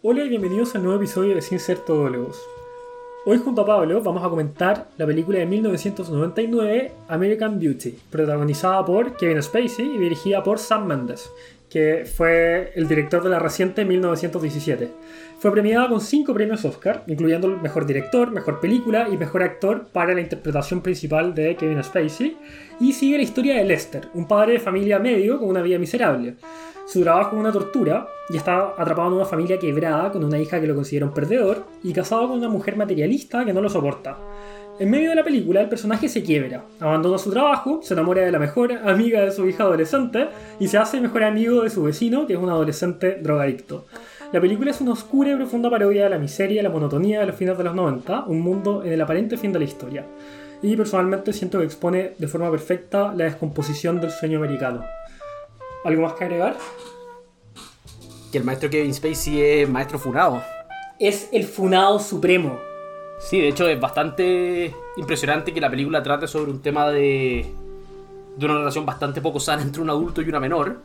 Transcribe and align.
Hola 0.00 0.22
y 0.22 0.28
bienvenidos 0.28 0.76
al 0.76 0.84
nuevo 0.84 0.96
episodio 0.96 1.34
de 1.34 1.42
Sin 1.42 1.58
Ser 1.58 1.78
Todólogos. 1.78 2.40
Hoy 3.26 3.38
junto 3.38 3.62
a 3.62 3.66
Pablo 3.66 4.00
vamos 4.00 4.24
a 4.24 4.28
comentar 4.28 4.86
la 4.96 5.04
película 5.04 5.40
de 5.40 5.46
1999 5.46 6.92
American 7.08 7.58
Beauty, 7.58 7.98
protagonizada 8.08 8.84
por 8.84 9.16
Kevin 9.16 9.42
Spacey 9.42 9.96
y 9.96 9.98
dirigida 9.98 10.44
por 10.44 10.60
Sam 10.60 10.86
Mendes, 10.86 11.28
que 11.68 12.04
fue 12.06 12.70
el 12.76 12.86
director 12.86 13.24
de 13.24 13.30
la 13.30 13.40
reciente 13.40 13.84
1917. 13.84 14.88
Fue 15.40 15.50
premiada 15.50 15.88
con 15.88 16.00
5 16.00 16.32
premios 16.32 16.64
Oscar, 16.64 17.02
incluyendo 17.08 17.48
el 17.48 17.60
mejor 17.60 17.84
director, 17.84 18.30
mejor 18.30 18.60
película 18.60 19.08
y 19.08 19.16
mejor 19.16 19.42
actor 19.42 19.88
para 19.92 20.14
la 20.14 20.20
interpretación 20.20 20.80
principal 20.80 21.34
de 21.34 21.56
Kevin 21.56 21.82
Spacey, 21.82 22.36
y 22.78 22.92
sigue 22.92 23.16
la 23.16 23.24
historia 23.24 23.56
de 23.56 23.64
Lester, 23.64 24.08
un 24.14 24.28
padre 24.28 24.52
de 24.52 24.60
familia 24.60 25.00
medio 25.00 25.40
con 25.40 25.48
una 25.48 25.60
vida 25.60 25.78
miserable. 25.78 26.36
Su 26.88 27.02
trabajo 27.02 27.36
es 27.36 27.40
una 27.40 27.52
tortura 27.52 28.08
y 28.30 28.38
está 28.38 28.72
atrapado 28.78 29.08
en 29.08 29.16
una 29.16 29.26
familia 29.26 29.58
quebrada 29.58 30.10
con 30.10 30.24
una 30.24 30.38
hija 30.38 30.58
que 30.58 30.66
lo 30.66 30.74
considera 30.74 31.04
un 31.04 31.12
perdedor 31.12 31.66
y 31.82 31.92
casado 31.92 32.28
con 32.28 32.38
una 32.38 32.48
mujer 32.48 32.78
materialista 32.78 33.44
que 33.44 33.52
no 33.52 33.60
lo 33.60 33.68
soporta. 33.68 34.16
En 34.78 34.88
medio 34.88 35.10
de 35.10 35.16
la 35.16 35.22
película, 35.22 35.60
el 35.60 35.68
personaje 35.68 36.08
se 36.08 36.22
quiebra, 36.22 36.64
abandona 36.80 37.18
su 37.18 37.30
trabajo, 37.30 37.80
se 37.82 37.92
enamora 37.92 38.22
de 38.22 38.32
la 38.32 38.38
mejor 38.38 38.72
amiga 38.72 39.20
de 39.20 39.32
su 39.32 39.46
hija 39.46 39.64
adolescente 39.64 40.28
y 40.58 40.68
se 40.68 40.78
hace 40.78 40.98
mejor 40.98 41.24
amigo 41.24 41.62
de 41.62 41.68
su 41.68 41.82
vecino, 41.82 42.26
que 42.26 42.32
es 42.32 42.38
un 42.38 42.48
adolescente 42.48 43.18
drogadicto. 43.20 43.84
La 44.32 44.40
película 44.40 44.70
es 44.70 44.80
una 44.80 44.92
oscura 44.92 45.32
y 45.32 45.36
profunda 45.36 45.68
parodia 45.68 46.04
de 46.04 46.10
la 46.10 46.18
miseria 46.18 46.60
y 46.60 46.64
la 46.64 46.70
monotonía 46.70 47.20
de 47.20 47.26
los 47.26 47.36
fines 47.36 47.58
de 47.58 47.64
los 47.64 47.74
90, 47.74 48.24
un 48.28 48.40
mundo 48.40 48.82
en 48.82 48.94
el 48.94 49.00
aparente 49.02 49.36
fin 49.36 49.52
de 49.52 49.58
la 49.58 49.66
historia. 49.66 50.06
Y 50.62 50.74
personalmente 50.74 51.34
siento 51.34 51.58
que 51.58 51.66
expone 51.66 52.12
de 52.16 52.28
forma 52.28 52.50
perfecta 52.50 53.12
la 53.14 53.24
descomposición 53.24 54.00
del 54.00 54.10
sueño 54.10 54.38
americano. 54.38 54.84
¿Algo 55.84 56.02
más 56.02 56.12
que 56.14 56.24
agregar? 56.24 56.56
Que 58.32 58.38
el 58.38 58.44
maestro 58.44 58.68
Kevin 58.68 58.92
Spacey 58.92 59.40
es 59.40 59.68
maestro 59.68 59.98
funado. 59.98 60.42
Es 60.98 61.28
el 61.32 61.44
funado 61.44 61.98
supremo. 61.98 62.58
Sí, 63.20 63.40
de 63.40 63.48
hecho 63.48 63.68
es 63.68 63.80
bastante 63.80 64.74
impresionante 64.96 65.52
que 65.52 65.60
la 65.60 65.70
película 65.70 66.02
trate 66.02 66.28
sobre 66.28 66.50
un 66.50 66.60
tema 66.60 66.88
de, 66.88 67.52
de 68.36 68.44
una 68.44 68.58
relación 68.58 68.86
bastante 68.86 69.20
poco 69.20 69.40
sana 69.40 69.62
entre 69.62 69.82
un 69.82 69.90
adulto 69.90 70.22
y 70.22 70.28
una 70.28 70.40
menor. 70.40 70.78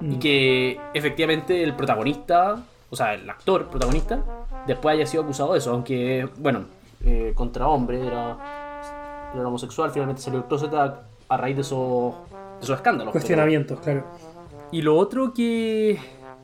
Y 0.00 0.16
que 0.16 0.80
efectivamente 0.92 1.62
el 1.62 1.74
protagonista, 1.74 2.62
o 2.90 2.96
sea, 2.96 3.14
el 3.14 3.30
actor 3.30 3.68
protagonista, 3.68 4.22
después 4.66 4.94
haya 4.94 5.06
sido 5.06 5.22
acusado 5.22 5.52
de 5.52 5.58
eso. 5.60 5.70
Aunque, 5.70 6.28
bueno, 6.36 6.64
eh, 7.04 7.32
contra 7.34 7.68
hombre, 7.68 8.04
era, 8.04 9.30
era 9.34 9.48
homosexual, 9.48 9.90
finalmente 9.92 10.20
salió 10.20 10.40
el 10.40 10.46
closet 10.46 10.74
a, 10.74 11.02
a 11.28 11.36
raíz 11.36 11.56
de 11.56 11.62
esos, 11.62 12.14
esos 12.60 12.76
escándalos. 12.76 13.12
Cuestionamientos, 13.12 13.80
claro. 13.80 14.04
Y 14.70 14.82
lo 14.82 14.96
otro 14.96 15.32
que, 15.32 15.98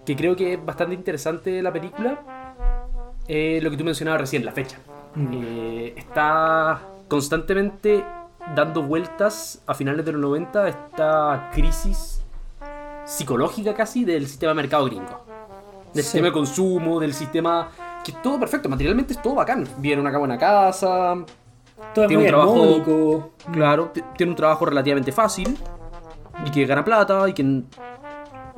que 0.04 0.16
creo 0.16 0.36
que 0.36 0.54
es 0.54 0.64
bastante 0.64 0.94
interesante 0.94 1.50
de 1.50 1.62
la 1.62 1.72
película 1.72 2.20
es 3.26 3.62
lo 3.62 3.70
que 3.70 3.76
tú 3.76 3.84
mencionabas 3.84 4.20
recién, 4.20 4.44
la 4.44 4.52
fecha. 4.52 4.78
Eh, 5.32 5.94
está 5.96 6.80
constantemente 7.08 8.04
dando 8.54 8.82
vueltas 8.82 9.60
a 9.66 9.74
finales 9.74 10.04
de 10.04 10.12
los 10.12 10.20
90 10.20 10.68
esta 10.68 11.50
crisis 11.52 12.22
psicológica 13.04 13.74
casi 13.74 14.04
del 14.04 14.26
sistema 14.26 14.50
de 14.50 14.56
mercado 14.56 14.84
gringo. 14.86 15.24
Del 15.92 16.02
Sí. 16.04 16.10
sistema 16.10 16.26
de 16.26 16.32
consumo, 16.32 17.00
del 17.00 17.12
sistema... 17.14 17.68
Que 18.04 18.12
es 18.12 18.22
todo 18.22 18.38
perfecto, 18.38 18.68
materialmente 18.68 19.12
es 19.14 19.20
todo 19.20 19.34
bacán. 19.34 19.66
Viene 19.78 20.00
una 20.00 20.16
buena 20.16 20.38
casa, 20.38 21.16
Todo 21.94 22.06
Tiene 22.06 22.22
un 22.22 22.28
trabajo-. 22.28 23.30
Claro, 23.52 23.90
tiene 24.16 24.30
un 24.30 24.36
trabajo 24.36 24.64
relativamente 24.66 25.12
fácil 25.12 25.56
y 26.46 26.50
que 26.50 26.66
gana 26.66 26.84
plata 26.84 27.28
y 27.28 27.32
que 27.32 27.62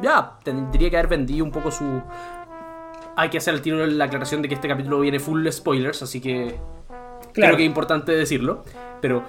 ya 0.01 0.39
tendría 0.43 0.91
que 0.91 0.97
haber 0.97 1.09
vendido 1.09 1.45
un 1.45 1.51
poco 1.51 1.71
su. 1.71 2.01
Hay 3.17 3.29
que 3.29 3.39
hacer 3.39 3.55
el 3.55 3.63
tiro 3.63 3.87
la 3.87 4.05
aclaración 4.07 4.43
de 4.43 4.49
que 4.49 4.55
este 4.55 4.69
capítulo 4.69 5.01
viene 5.01 5.21
full 5.21 5.47
spoilers, 5.51 6.03
así 6.03 6.21
que 6.21 6.59
Claro. 7.33 7.51
creo 7.51 7.57
que 7.57 7.63
es 7.63 7.67
importante 7.69 8.13
decirlo. 8.13 8.63
Pero 9.01 9.23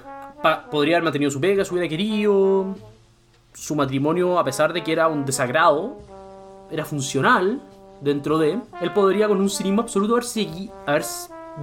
podría 0.70 0.96
haber 0.96 1.04
mantenido 1.04 1.30
su 1.30 1.40
pega, 1.40 1.64
su 1.64 1.74
hubiera 1.74 1.88
querido. 1.88 2.74
Su 3.52 3.76
matrimonio, 3.76 4.38
a 4.38 4.44
pesar 4.44 4.72
de 4.72 4.82
que 4.82 4.92
era 4.92 5.06
un 5.06 5.24
desagrado, 5.24 5.98
era 6.70 6.84
funcional 6.84 7.62
dentro 8.00 8.38
de. 8.38 8.58
Él 8.80 8.92
podría, 8.92 9.28
con 9.28 9.40
un 9.40 9.48
cinismo 9.48 9.82
absoluto, 9.82 10.16
haber, 10.16 10.24
haber 10.86 11.04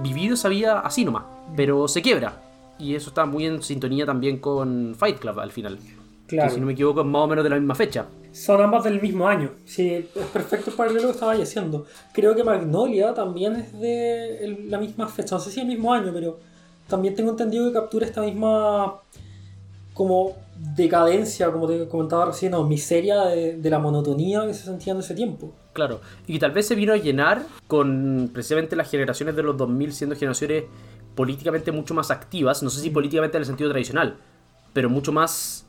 vivido 0.02 0.34
esa 0.34 0.48
vida 0.48 0.80
así 0.80 1.04
nomás. 1.04 1.24
Pero 1.54 1.86
se 1.88 2.00
quiebra. 2.02 2.40
Y 2.78 2.94
eso 2.94 3.10
está 3.10 3.26
muy 3.26 3.46
en 3.46 3.62
sintonía 3.62 4.06
también 4.06 4.38
con 4.38 4.94
Fight 4.96 5.18
Club 5.18 5.38
al 5.38 5.52
final. 5.52 5.78
Claro. 6.32 6.48
Que 6.48 6.54
si 6.54 6.60
no 6.60 6.66
me 6.66 6.72
equivoco, 6.72 7.00
es 7.00 7.06
más 7.06 7.22
o 7.22 7.26
menos 7.26 7.44
de 7.44 7.50
la 7.50 7.56
misma 7.56 7.74
fecha. 7.74 8.06
Son 8.32 8.60
ambas 8.60 8.84
del 8.84 9.00
mismo 9.00 9.28
año. 9.28 9.50
Sí, 9.66 9.90
es 9.92 10.26
perfecto 10.32 10.70
el 10.70 10.76
paralelo 10.76 11.08
que 11.08 11.12
estaba 11.12 11.32
haciendo. 11.32 11.84
Creo 12.14 12.34
que 12.34 12.42
Magnolia 12.42 13.12
también 13.12 13.56
es 13.56 13.78
de 13.78 14.44
el- 14.44 14.70
la 14.70 14.78
misma 14.78 15.06
fecha. 15.08 15.34
No 15.36 15.40
sé 15.40 15.50
si 15.50 15.60
el 15.60 15.66
mismo 15.66 15.92
año, 15.92 16.10
pero 16.12 16.38
también 16.88 17.14
tengo 17.14 17.30
entendido 17.30 17.66
que 17.68 17.74
captura 17.74 18.06
esta 18.06 18.22
misma 18.22 18.94
como 19.94 20.32
decadencia, 20.74 21.50
como 21.50 21.66
te 21.66 21.86
comentaba 21.86 22.24
recién, 22.26 22.54
o 22.54 22.64
miseria 22.66 23.24
de, 23.26 23.56
de 23.58 23.70
la 23.70 23.78
monotonía 23.78 24.46
que 24.46 24.54
se 24.54 24.64
sentía 24.64 24.94
en 24.94 25.00
ese 25.00 25.14
tiempo. 25.14 25.52
Claro, 25.74 26.00
y 26.26 26.32
que 26.34 26.38
tal 26.38 26.52
vez 26.52 26.66
se 26.66 26.74
vino 26.74 26.92
a 26.92 26.96
llenar 26.96 27.42
con 27.66 28.30
precisamente 28.32 28.74
las 28.76 28.90
generaciones 28.90 29.36
de 29.36 29.42
los 29.42 29.56
2000 29.56 29.92
siendo 29.92 30.16
generaciones 30.16 30.64
políticamente 31.14 31.72
mucho 31.72 31.92
más 31.94 32.10
activas, 32.10 32.62
no 32.62 32.70
sé 32.70 32.80
si 32.80 32.88
políticamente 32.90 33.36
en 33.36 33.42
el 33.42 33.46
sentido 33.46 33.70
tradicional, 33.70 34.16
pero 34.72 34.88
mucho 34.88 35.12
más 35.12 35.66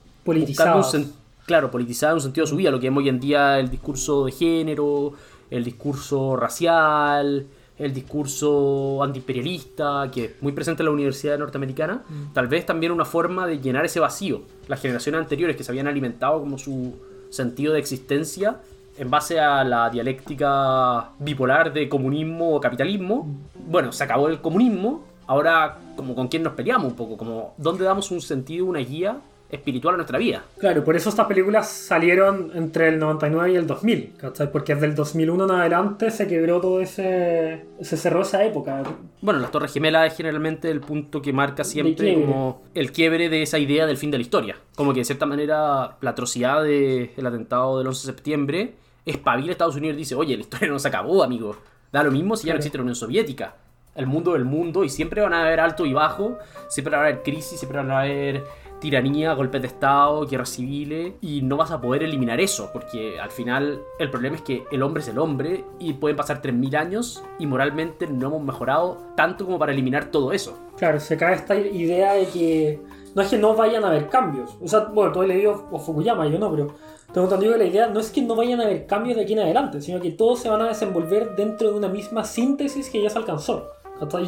sen- 0.84 1.11
claro, 1.45 1.69
politizada 1.72 2.11
en 2.11 2.16
un 2.16 2.22
sentido 2.22 2.45
de 2.45 2.50
su 2.50 2.56
vida, 2.56 2.72
lo 2.72 2.79
que 2.79 2.88
vemos 2.88 3.01
hoy 3.03 3.09
en 3.09 3.19
día 3.19 3.59
el 3.59 3.69
discurso 3.69 4.25
de 4.25 4.31
género, 4.31 5.13
el 5.50 5.63
discurso 5.63 6.35
racial, 6.35 7.45
el 7.78 7.94
discurso 7.94 9.01
antiimperialista, 9.03 10.09
que 10.13 10.25
es 10.25 10.31
muy 10.41 10.51
presente 10.53 10.83
en 10.83 10.85
la 10.85 10.91
universidad 10.91 11.38
norteamericana, 11.38 12.03
tal 12.33 12.47
vez 12.47 12.66
también 12.66 12.91
una 12.91 13.06
forma 13.06 13.47
de 13.47 13.59
llenar 13.59 13.83
ese 13.85 14.00
vacío. 14.00 14.41
Las 14.67 14.79
generaciones 14.81 15.19
anteriores 15.22 15.56
que 15.57 15.63
se 15.63 15.72
habían 15.72 15.88
alimentado 15.88 16.39
como 16.39 16.57
su 16.57 16.94
sentido 17.29 17.73
de 17.73 17.79
existencia 17.79 18.57
en 18.95 19.09
base 19.09 19.39
a 19.39 19.63
la 19.63 19.89
dialéctica 19.89 21.09
bipolar 21.19 21.73
de 21.73 21.89
comunismo 21.89 22.56
o 22.56 22.62
capitalismo, 22.62 23.28
bueno, 23.67 23.91
se 23.91 24.03
acabó 24.03 24.28
el 24.28 24.39
comunismo, 24.39 25.03
ahora 25.25 25.79
como 25.95 26.13
con 26.16 26.28
quién 26.28 26.44
nos 26.44 26.53
peleamos 26.53 26.91
un 26.91 26.95
poco, 26.95 27.17
como 27.17 27.53
dónde 27.57 27.83
damos 27.85 28.12
un 28.12 28.22
sentido, 28.22 28.66
una 28.67 28.79
guía 28.79 29.17
espiritual 29.53 29.94
a 29.96 29.97
nuestra 29.97 30.18
vida. 30.18 30.44
Claro, 30.58 30.84
por 30.84 30.96
eso 30.96 31.09
estas 31.09 31.28
películas 31.28 31.69
salieron 31.69 32.52
entre 32.56 32.90
el 32.90 33.00
99 33.00 33.53
y 33.53 33.56
el 33.56 33.68
2000, 33.68 34.14
¿cachai? 34.18 34.52
Porque 34.52 34.74
desde 34.74 34.88
el 34.88 34.96
2001 34.96 35.46
en 35.46 35.52
adelante 35.52 36.12
se 36.12 36.28
quebró 36.28 36.59
todo 36.59 36.81
ese... 36.81 37.66
se 37.81 37.97
cerró 37.97 38.22
esa 38.22 38.44
época. 38.44 38.84
Bueno, 39.22 39.40
las 39.40 39.52
Torres 39.52 39.74
Gemelas 39.74 40.12
es 40.12 40.18
generalmente 40.18 40.69
el 40.69 40.81
punto 40.81 41.22
que 41.22 41.31
marca 41.31 41.63
siempre 41.63 42.16
como 42.16 42.63
el 42.74 42.92
quiebre 42.92 43.30
de 43.30 43.44
esa 43.44 43.59
idea 43.59 43.86
del 43.86 43.97
fin 43.97 44.12
de 44.12 44.18
la 44.18 44.24
historia. 44.24 44.58
Como 44.75 44.94
que 44.94 45.00
de 45.00 45.06
cierta 45.06 45.25
manera 45.25 45.97
la 46.02 46.09
atrocidad 46.09 46.63
del 46.63 47.25
atentado 47.25 47.78
del 47.78 47.88
11 47.88 48.08
de 48.08 48.13
septiembre 48.13 48.74
espabila 49.06 49.50
a 49.50 49.52
Estados 49.52 49.75
Unidos 49.75 49.96
y 49.96 50.00
dice, 50.00 50.16
oye, 50.16 50.36
la 50.36 50.42
historia 50.42 50.69
no 50.69 50.80
se 50.80 50.88
acabó, 50.88 51.24
amigo. 51.24 51.58
Da 51.92 52.03
lo 52.03 52.12
mismo 52.12 52.36
si 52.36 52.47
ya 52.47 52.53
no 52.53 52.58
existe 52.58 52.78
la 52.78 52.84
Unión 52.84 52.96
Soviética. 52.96 53.56
El 53.96 54.08
mundo 54.08 54.34
del 54.34 54.46
mundo 54.46 54.84
y 54.84 54.90
siempre 54.90 55.22
van 55.22 55.34
a 55.34 55.44
haber 55.44 55.59
alto 55.59 55.86
y 55.86 55.94
bajo, 55.94 56.40
siempre 56.68 56.96
van 56.96 57.06
a 57.06 57.09
haber 57.09 57.22
crisis, 57.22 57.59
siempre 57.59 57.78
van 57.78 57.92
a 57.92 58.00
haber 58.00 58.44
tiranía, 58.83 59.31
golpes 59.31 59.61
de 59.61 59.67
Estado, 59.67 60.27
guerras 60.27 60.49
civiles 60.49 61.13
y 61.21 61.41
no 61.41 61.55
vas 61.55 61.71
a 61.71 61.79
poder 61.79 62.03
eliminar 62.03 62.41
eso 62.41 62.69
porque 62.73 63.17
al 63.17 63.31
final 63.31 63.81
el 63.97 64.09
problema 64.11 64.35
es 64.35 64.41
que 64.41 64.66
el 64.73 64.83
hombre 64.83 65.01
es 65.01 65.07
el 65.07 65.19
hombre 65.19 65.63
y 65.79 65.94
pueden 65.94 66.17
pasar 66.17 66.41
3.000 66.41 66.75
años 66.75 67.23
y 67.39 67.47
moralmente 67.47 68.07
no 68.07 68.27
hemos 68.27 68.44
mejorado 68.44 68.97
tanto 69.16 69.45
como 69.45 69.57
para 69.57 69.71
eliminar 69.71 70.11
todo 70.11 70.33
eso. 70.33 70.59
Claro, 70.75 70.99
se 70.99 71.16
cae 71.16 71.35
esta 71.35 71.55
idea 71.55 72.11
de 72.16 72.25
que 72.25 72.81
no 73.16 73.21
es 73.21 73.29
que 73.29 73.38
no 73.38 73.55
vayan 73.55 73.85
a 73.85 73.88
haber 73.88 74.09
cambios. 74.09 74.57
O 74.61 74.67
sea, 74.67 74.81
bueno, 74.81 75.13
tú 75.13 75.21
has 75.21 75.29
leído 75.29 75.69
a 75.73 75.79
Fukuyama, 75.79 76.27
yo 76.27 76.38
no, 76.38 76.51
pero 76.51 76.75
tengo 77.13 77.27
entendido 77.27 77.53
que 77.53 77.59
la 77.59 77.65
idea 77.65 77.88
no 77.88 78.01
es 78.01 78.11
que 78.11 78.21
no 78.21 78.35
vayan 78.35 78.59
a 78.59 78.65
haber 78.65 78.85
cambios 78.85 79.15
de 79.15 79.23
aquí 79.23 79.31
en 79.31 79.39
adelante, 79.39 79.81
sino 79.81 80.01
que 80.01 80.11
todos 80.11 80.41
se 80.41 80.50
van 80.50 80.61
a 80.61 80.67
desenvolver 80.67 81.38
dentro 81.38 81.71
de 81.71 81.77
una 81.77 81.88
misma 81.88 82.25
síntesis 82.25 82.89
que 82.89 83.01
ya 83.01 83.09
se 83.09 83.18
alcanzó. 83.18 83.69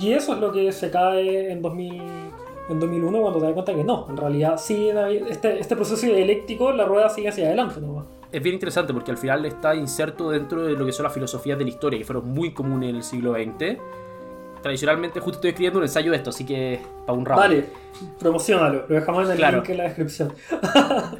Y 0.01 0.13
eso 0.13 0.33
es 0.33 0.39
lo 0.39 0.53
que 0.53 0.71
se 0.71 0.89
cae 0.89 1.51
en 1.51 1.61
2000 1.61 2.01
en 2.69 2.79
2001 2.79 3.21
cuando 3.21 3.39
te 3.39 3.45
das 3.45 3.53
cuenta 3.53 3.73
que 3.75 3.83
no, 3.83 4.07
en 4.09 4.17
realidad 4.17 4.57
sí, 4.57 4.89
este, 5.29 5.59
este 5.59 5.75
proceso 5.75 6.05
dialéctico, 6.07 6.71
la 6.71 6.85
rueda 6.85 7.09
sigue 7.09 7.29
hacia 7.29 7.45
adelante 7.47 7.79
nomás. 7.81 8.05
Es 8.31 8.41
bien 8.41 8.55
interesante 8.55 8.93
porque 8.93 9.11
al 9.11 9.17
final 9.17 9.45
está 9.45 9.75
inserto 9.75 10.29
dentro 10.31 10.63
de 10.63 10.73
lo 10.73 10.85
que 10.85 10.91
son 10.91 11.03
las 11.03 11.13
filosofías 11.13 11.57
de 11.57 11.63
la 11.63 11.69
historia, 11.69 11.99
que 11.99 12.05
fueron 12.05 12.27
muy 12.29 12.53
comunes 12.53 12.89
en 12.89 12.95
el 12.97 13.03
siglo 13.03 13.33
XX. 13.33 13.77
Tradicionalmente, 14.61 15.19
justo 15.19 15.37
estoy 15.37 15.49
escribiendo 15.51 15.77
un 15.79 15.85
ensayo 15.85 16.09
de 16.11 16.17
esto, 16.17 16.31
así 16.31 16.43
que 16.43 16.81
para 17.05 17.17
un 17.17 17.25
rato. 17.25 17.41
Dale, 17.41 17.65
promocionalo, 18.19 18.85
lo 18.89 18.95
dejamos 18.95 19.25
en 19.25 19.31
el 19.31 19.37
Claro. 19.37 19.57
link 19.57 19.69
en 19.69 19.77
la 19.77 19.83
descripción. 19.83 20.33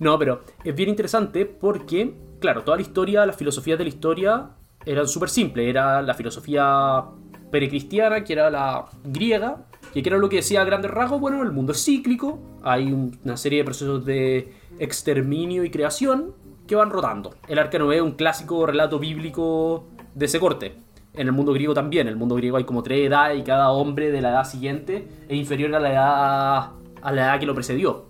No, 0.00 0.18
pero 0.18 0.40
es 0.64 0.74
bien 0.74 0.88
interesante 0.88 1.46
porque, 1.46 2.14
claro, 2.40 2.62
toda 2.64 2.76
la 2.76 2.82
historia, 2.82 3.24
las 3.26 3.36
filosofías 3.36 3.78
de 3.78 3.84
la 3.84 3.88
historia 3.88 4.46
eran 4.84 5.06
súper 5.06 5.28
simples. 5.30 5.68
Era 5.68 6.02
la 6.02 6.14
filosofía 6.14 7.04
precristiana, 7.50 8.24
que 8.24 8.32
era 8.32 8.50
la 8.50 8.86
griega, 9.04 9.58
que 10.02 10.08
era 10.08 10.18
lo 10.18 10.28
que 10.28 10.36
decía 10.36 10.62
a 10.62 10.64
grandes 10.64 10.90
rasgos, 10.90 11.20
bueno, 11.20 11.42
el 11.42 11.52
mundo 11.52 11.72
es 11.72 11.84
cíclico, 11.84 12.40
hay 12.62 12.92
un- 12.92 13.18
una 13.24 13.36
serie 13.36 13.58
de 13.58 13.64
procesos 13.64 14.04
de 14.04 14.52
exterminio 14.78 15.64
y 15.64 15.70
creación, 15.70 16.32
que 16.66 16.74
van 16.76 16.90
rotando. 16.90 17.34
El 17.46 17.58
Arca 17.58 17.78
Noé 17.78 17.96
es 17.96 18.02
un 18.02 18.12
clásico 18.12 18.64
relato 18.66 18.98
bíblico 18.98 19.84
de 20.14 20.26
ese 20.26 20.40
corte. 20.40 20.76
En 21.12 21.26
el 21.26 21.32
mundo 21.32 21.52
griego 21.52 21.74
también. 21.74 22.06
En 22.06 22.12
el 22.14 22.16
mundo 22.18 22.34
griego 22.36 22.56
hay 22.56 22.64
como 22.64 22.82
tres 22.82 23.06
edades 23.06 23.38
y 23.38 23.42
cada 23.42 23.70
hombre 23.70 24.10
de 24.10 24.20
la 24.22 24.30
edad 24.30 24.44
siguiente 24.44 25.06
es 25.28 25.36
inferior 25.36 25.74
a 25.74 25.80
la 25.80 25.92
edad, 25.92 26.70
a 27.02 27.12
la 27.12 27.22
edad 27.22 27.38
que 27.40 27.46
lo 27.46 27.54
precedió. 27.54 28.06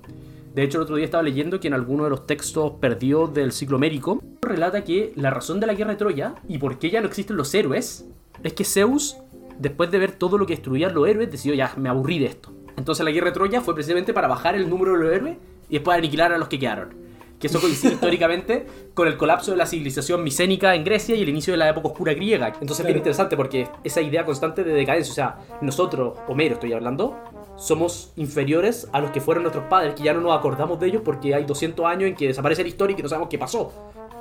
De 0.55 0.63
hecho, 0.63 0.79
el 0.79 0.85
otro 0.85 0.95
día 0.97 1.05
estaba 1.05 1.23
leyendo 1.25 1.59
que 1.59 1.67
en 1.67 1.75
alguno 1.75 2.05
de 2.05 2.11
los 2.11 2.27
textos 2.27 2.75
perdidos 2.81 3.35
del 3.35 3.51
ciclo 3.51 3.79
médico 3.79 4.23
relata 4.41 4.85
que 4.85 5.13
la 5.17 5.31
razón 5.31 5.59
de 5.59 5.67
la 5.67 5.75
guerra 5.75 5.91
de 5.91 5.97
Troya 5.97 6.37
y 6.49 6.59
por 6.59 6.79
qué 6.79 6.91
ya 6.91 7.01
no 7.01 7.09
existen 7.09 7.37
los 7.37 7.53
héroes 7.55 8.09
es 8.45 8.53
que 8.53 8.63
Zeus, 8.65 9.17
después 9.59 9.91
de 9.91 9.99
ver 9.99 10.13
todo 10.13 10.39
lo 10.39 10.47
que 10.47 10.55
destruían 10.55 10.95
los 10.95 11.09
héroes, 11.09 11.31
decidió 11.31 11.55
ya, 11.55 11.73
me 11.77 11.89
aburrí 11.89 12.19
de 12.19 12.27
esto. 12.27 12.53
Entonces 12.77 13.05
la 13.05 13.11
guerra 13.11 13.29
de 13.29 13.33
Troya 13.33 13.61
fue 13.61 13.75
precisamente 13.75 14.13
para 14.13 14.29
bajar 14.29 14.55
el 14.55 14.69
número 14.69 14.93
de 14.93 15.05
los 15.05 15.13
héroes 15.13 15.37
y 15.69 15.75
después 15.75 15.97
aniquilar 15.97 16.33
a 16.33 16.39
los 16.39 16.49
que 16.49 16.59
quedaron. 16.59 16.95
Que 17.39 17.47
eso 17.47 17.61
coincide 17.61 17.93
históricamente 17.95 18.67
con 18.95 19.09
el 19.09 19.17
colapso 19.17 19.51
de 19.51 19.57
la 19.57 19.67
civilización 19.67 20.23
micénica 20.23 20.75
en 20.75 20.85
Grecia 20.85 21.15
y 21.15 21.23
el 21.23 21.29
inicio 21.29 21.53
de 21.53 21.59
la 21.59 21.69
época 21.69 21.89
oscura 21.89 22.15
griega. 22.15 22.49
Entonces 22.49 22.81
es 22.81 22.87
bien 22.87 22.99
interesante 22.99 23.37
porque 23.37 23.69
esa 23.85 24.01
idea 24.01 24.25
constante 24.25 24.65
de 24.65 24.73
decadencia, 24.73 25.13
o 25.13 25.15
sea, 25.15 25.59
nosotros, 25.61 26.19
Homero 26.29 26.55
estoy 26.55 26.73
hablando, 26.73 27.17
somos 27.57 28.13
inferiores 28.17 28.89
a 28.93 29.01
los 29.01 29.11
que 29.11 29.21
fueron 29.21 29.45
nuestros 29.45 29.67
padres, 29.67 29.95
que 29.95 30.03
ya 30.03 30.13
no 30.13 30.21
nos 30.21 30.37
acordamos 30.37 30.79
de 30.81 30.89
ellos 30.89 31.03
porque 31.05 31.35
hay 31.35 31.45
200 31.45 31.87
años 31.87 32.09
en 32.09 32.15
que 32.15 32.29
desaparece 32.29 32.63
la 32.63 32.69
historia 32.69 32.95
y 32.95 32.97
que 32.97 33.03
no 33.03 33.09
sabemos 33.09 33.29
qué 33.29 33.39
pasó. 33.39 33.73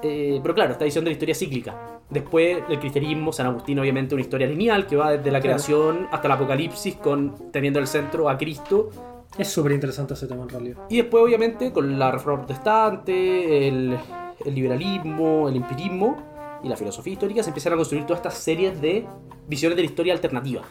Eh, 0.03 0.39
pero 0.41 0.53
claro, 0.53 0.73
esta 0.73 0.85
visión 0.85 1.03
de 1.05 1.11
la 1.11 1.13
historia 1.13 1.33
cíclica. 1.33 1.99
Después 2.09 2.59
el 2.69 2.79
cristianismo, 2.79 3.31
San 3.31 3.47
Agustín 3.47 3.79
obviamente 3.79 4.13
una 4.13 4.21
historia 4.21 4.47
lineal 4.47 4.85
que 4.85 4.97
va 4.97 5.11
desde 5.11 5.31
la 5.31 5.39
creación 5.39 6.07
hasta 6.11 6.27
el 6.27 6.33
apocalipsis 6.33 6.95
con 6.95 7.51
teniendo 7.51 7.79
el 7.79 7.87
centro 7.87 8.29
a 8.29 8.37
Cristo. 8.37 8.89
Es 9.37 9.47
súper 9.47 9.71
interesante 9.71 10.13
ese 10.13 10.27
tema 10.27 10.43
en 10.43 10.49
realidad. 10.49 10.77
Y 10.89 10.97
después 10.97 11.23
obviamente 11.23 11.71
con 11.71 11.97
la 11.97 12.11
reforma 12.11 12.45
protestante, 12.45 13.67
el, 13.67 13.97
el 14.45 14.55
liberalismo, 14.55 15.47
el 15.47 15.55
empirismo 15.55 16.17
y 16.63 16.67
la 16.67 16.75
filosofía 16.75 17.13
histórica 17.13 17.41
se 17.41 17.49
empiezan 17.49 17.73
a 17.73 17.75
construir 17.77 18.05
todas 18.05 18.19
estas 18.19 18.35
series 18.35 18.79
de 18.81 19.05
visiones 19.47 19.75
de 19.75 19.83
la 19.83 19.87
historia 19.87 20.13
alternativa. 20.13 20.63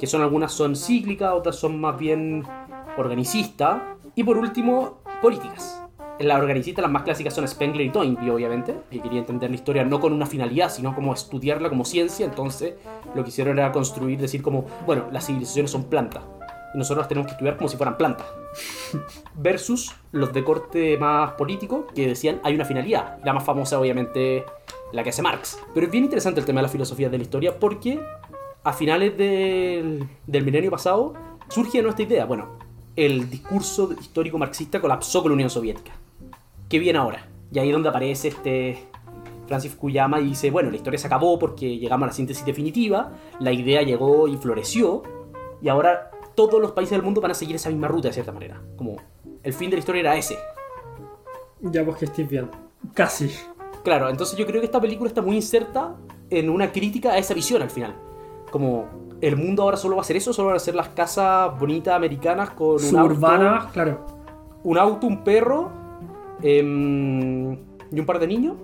Que 0.00 0.08
son 0.08 0.22
algunas 0.22 0.50
son 0.50 0.74
cíclicas, 0.74 1.32
otras 1.32 1.56
son 1.56 1.80
más 1.80 1.96
bien 1.96 2.42
organicistas. 2.96 3.82
Y 4.16 4.24
por 4.24 4.36
último, 4.36 4.98
políticas 5.22 5.80
las 6.20 6.38
organicistas, 6.38 6.82
las 6.82 6.90
más 6.90 7.02
clásicas 7.02 7.32
son 7.32 7.48
Spengler 7.48 7.86
y 7.86 7.90
Toynbee, 7.90 8.30
obviamente, 8.30 8.76
que 8.90 9.00
quería 9.00 9.20
entender 9.20 9.50
la 9.50 9.56
historia 9.56 9.84
no 9.84 10.00
con 10.00 10.12
una 10.12 10.26
finalidad, 10.26 10.70
sino 10.70 10.94
como 10.94 11.14
estudiarla 11.14 11.70
como 11.70 11.84
ciencia. 11.84 12.26
Entonces, 12.26 12.74
lo 13.14 13.22
que 13.22 13.30
hicieron 13.30 13.58
era 13.58 13.72
construir, 13.72 14.20
decir 14.20 14.42
como, 14.42 14.66
bueno, 14.86 15.06
las 15.10 15.26
civilizaciones 15.26 15.70
son 15.70 15.84
plantas. 15.84 16.22
Y 16.74 16.78
nosotros 16.78 16.98
las 16.98 17.08
tenemos 17.08 17.26
que 17.26 17.32
estudiar 17.32 17.56
como 17.56 17.68
si 17.68 17.76
fueran 17.76 17.96
plantas. 17.96 18.26
Versus 19.34 19.94
los 20.12 20.32
de 20.32 20.44
corte 20.44 20.98
más 20.98 21.32
político, 21.32 21.86
que 21.94 22.06
decían, 22.06 22.40
hay 22.44 22.54
una 22.54 22.66
finalidad. 22.66 23.18
La 23.24 23.32
más 23.32 23.44
famosa, 23.44 23.80
obviamente, 23.80 24.44
la 24.92 25.02
que 25.02 25.10
hace 25.10 25.22
Marx. 25.22 25.58
Pero 25.72 25.86
es 25.86 25.92
bien 25.92 26.04
interesante 26.04 26.40
el 26.40 26.46
tema 26.46 26.60
de 26.60 26.64
la 26.64 26.68
filosofía 26.68 27.08
de 27.08 27.16
la 27.16 27.22
historia, 27.22 27.58
porque 27.58 27.98
a 28.62 28.72
finales 28.72 29.16
del, 29.16 30.06
del 30.26 30.44
milenio 30.44 30.70
pasado 30.70 31.14
surge 31.48 31.82
nuestra 31.82 32.04
idea. 32.04 32.24
Bueno, 32.26 32.58
el 32.96 33.30
discurso 33.30 33.92
histórico 33.98 34.38
marxista 34.38 34.80
colapsó 34.80 35.22
con 35.22 35.30
la 35.30 35.34
Unión 35.34 35.50
Soviética 35.50 35.92
¿qué 36.70 36.78
viene 36.78 36.98
ahora? 36.98 37.26
Y 37.52 37.58
ahí 37.58 37.68
es 37.68 37.74
donde 37.74 37.90
aparece 37.90 38.28
este 38.28 38.78
Francis 39.46 39.72
Fukuyama 39.72 40.20
y 40.20 40.28
dice, 40.28 40.50
bueno, 40.50 40.70
la 40.70 40.76
historia 40.76 40.98
se 40.98 41.08
acabó 41.08 41.38
porque 41.38 41.76
llegamos 41.76 42.04
a 42.04 42.06
la 42.06 42.12
síntesis 42.12 42.46
definitiva, 42.46 43.12
la 43.40 43.52
idea 43.52 43.82
llegó 43.82 44.28
y 44.28 44.36
floreció, 44.36 45.02
y 45.60 45.68
ahora 45.68 46.12
todos 46.36 46.62
los 46.62 46.70
países 46.70 46.92
del 46.92 47.02
mundo 47.02 47.20
van 47.20 47.32
a 47.32 47.34
seguir 47.34 47.56
esa 47.56 47.68
misma 47.68 47.88
ruta 47.88 48.08
de 48.08 48.14
cierta 48.14 48.32
manera. 48.32 48.62
Como 48.76 48.96
el 49.42 49.52
fin 49.52 49.68
de 49.68 49.76
la 49.76 49.80
historia 49.80 50.00
era 50.00 50.16
ese. 50.16 50.38
Ya 51.60 51.84
pues 51.84 51.96
que 51.98 52.04
estés 52.04 52.28
bien. 52.28 52.48
Casi. 52.94 53.30
Claro, 53.82 54.08
entonces 54.08 54.38
yo 54.38 54.46
creo 54.46 54.60
que 54.60 54.66
esta 54.66 54.80
película 54.80 55.08
está 55.08 55.20
muy 55.20 55.34
inserta 55.34 55.96
en 56.30 56.48
una 56.48 56.70
crítica 56.70 57.10
a 57.12 57.18
esa 57.18 57.34
visión 57.34 57.60
al 57.60 57.70
final. 57.70 57.96
Como 58.50 58.86
el 59.20 59.36
mundo 59.36 59.62
ahora 59.62 59.76
solo 59.76 59.96
va 59.96 60.02
a 60.02 60.04
ser 60.04 60.16
eso, 60.16 60.32
solo 60.32 60.48
van 60.48 60.56
a 60.56 60.60
ser 60.60 60.74
las 60.74 60.88
casas 60.88 61.58
bonitas 61.58 61.94
americanas 61.94 62.50
con 62.50 62.72
un 62.72 62.80
Suburbanas, 62.80 63.66
claro. 63.72 64.06
Un 64.62 64.78
auto, 64.78 65.06
un 65.06 65.24
perro 65.24 65.80
Em, 66.42 67.52
y 67.52 68.00
un 68.00 68.06
par 68.06 68.18
de 68.18 68.26
niños. 68.26 68.56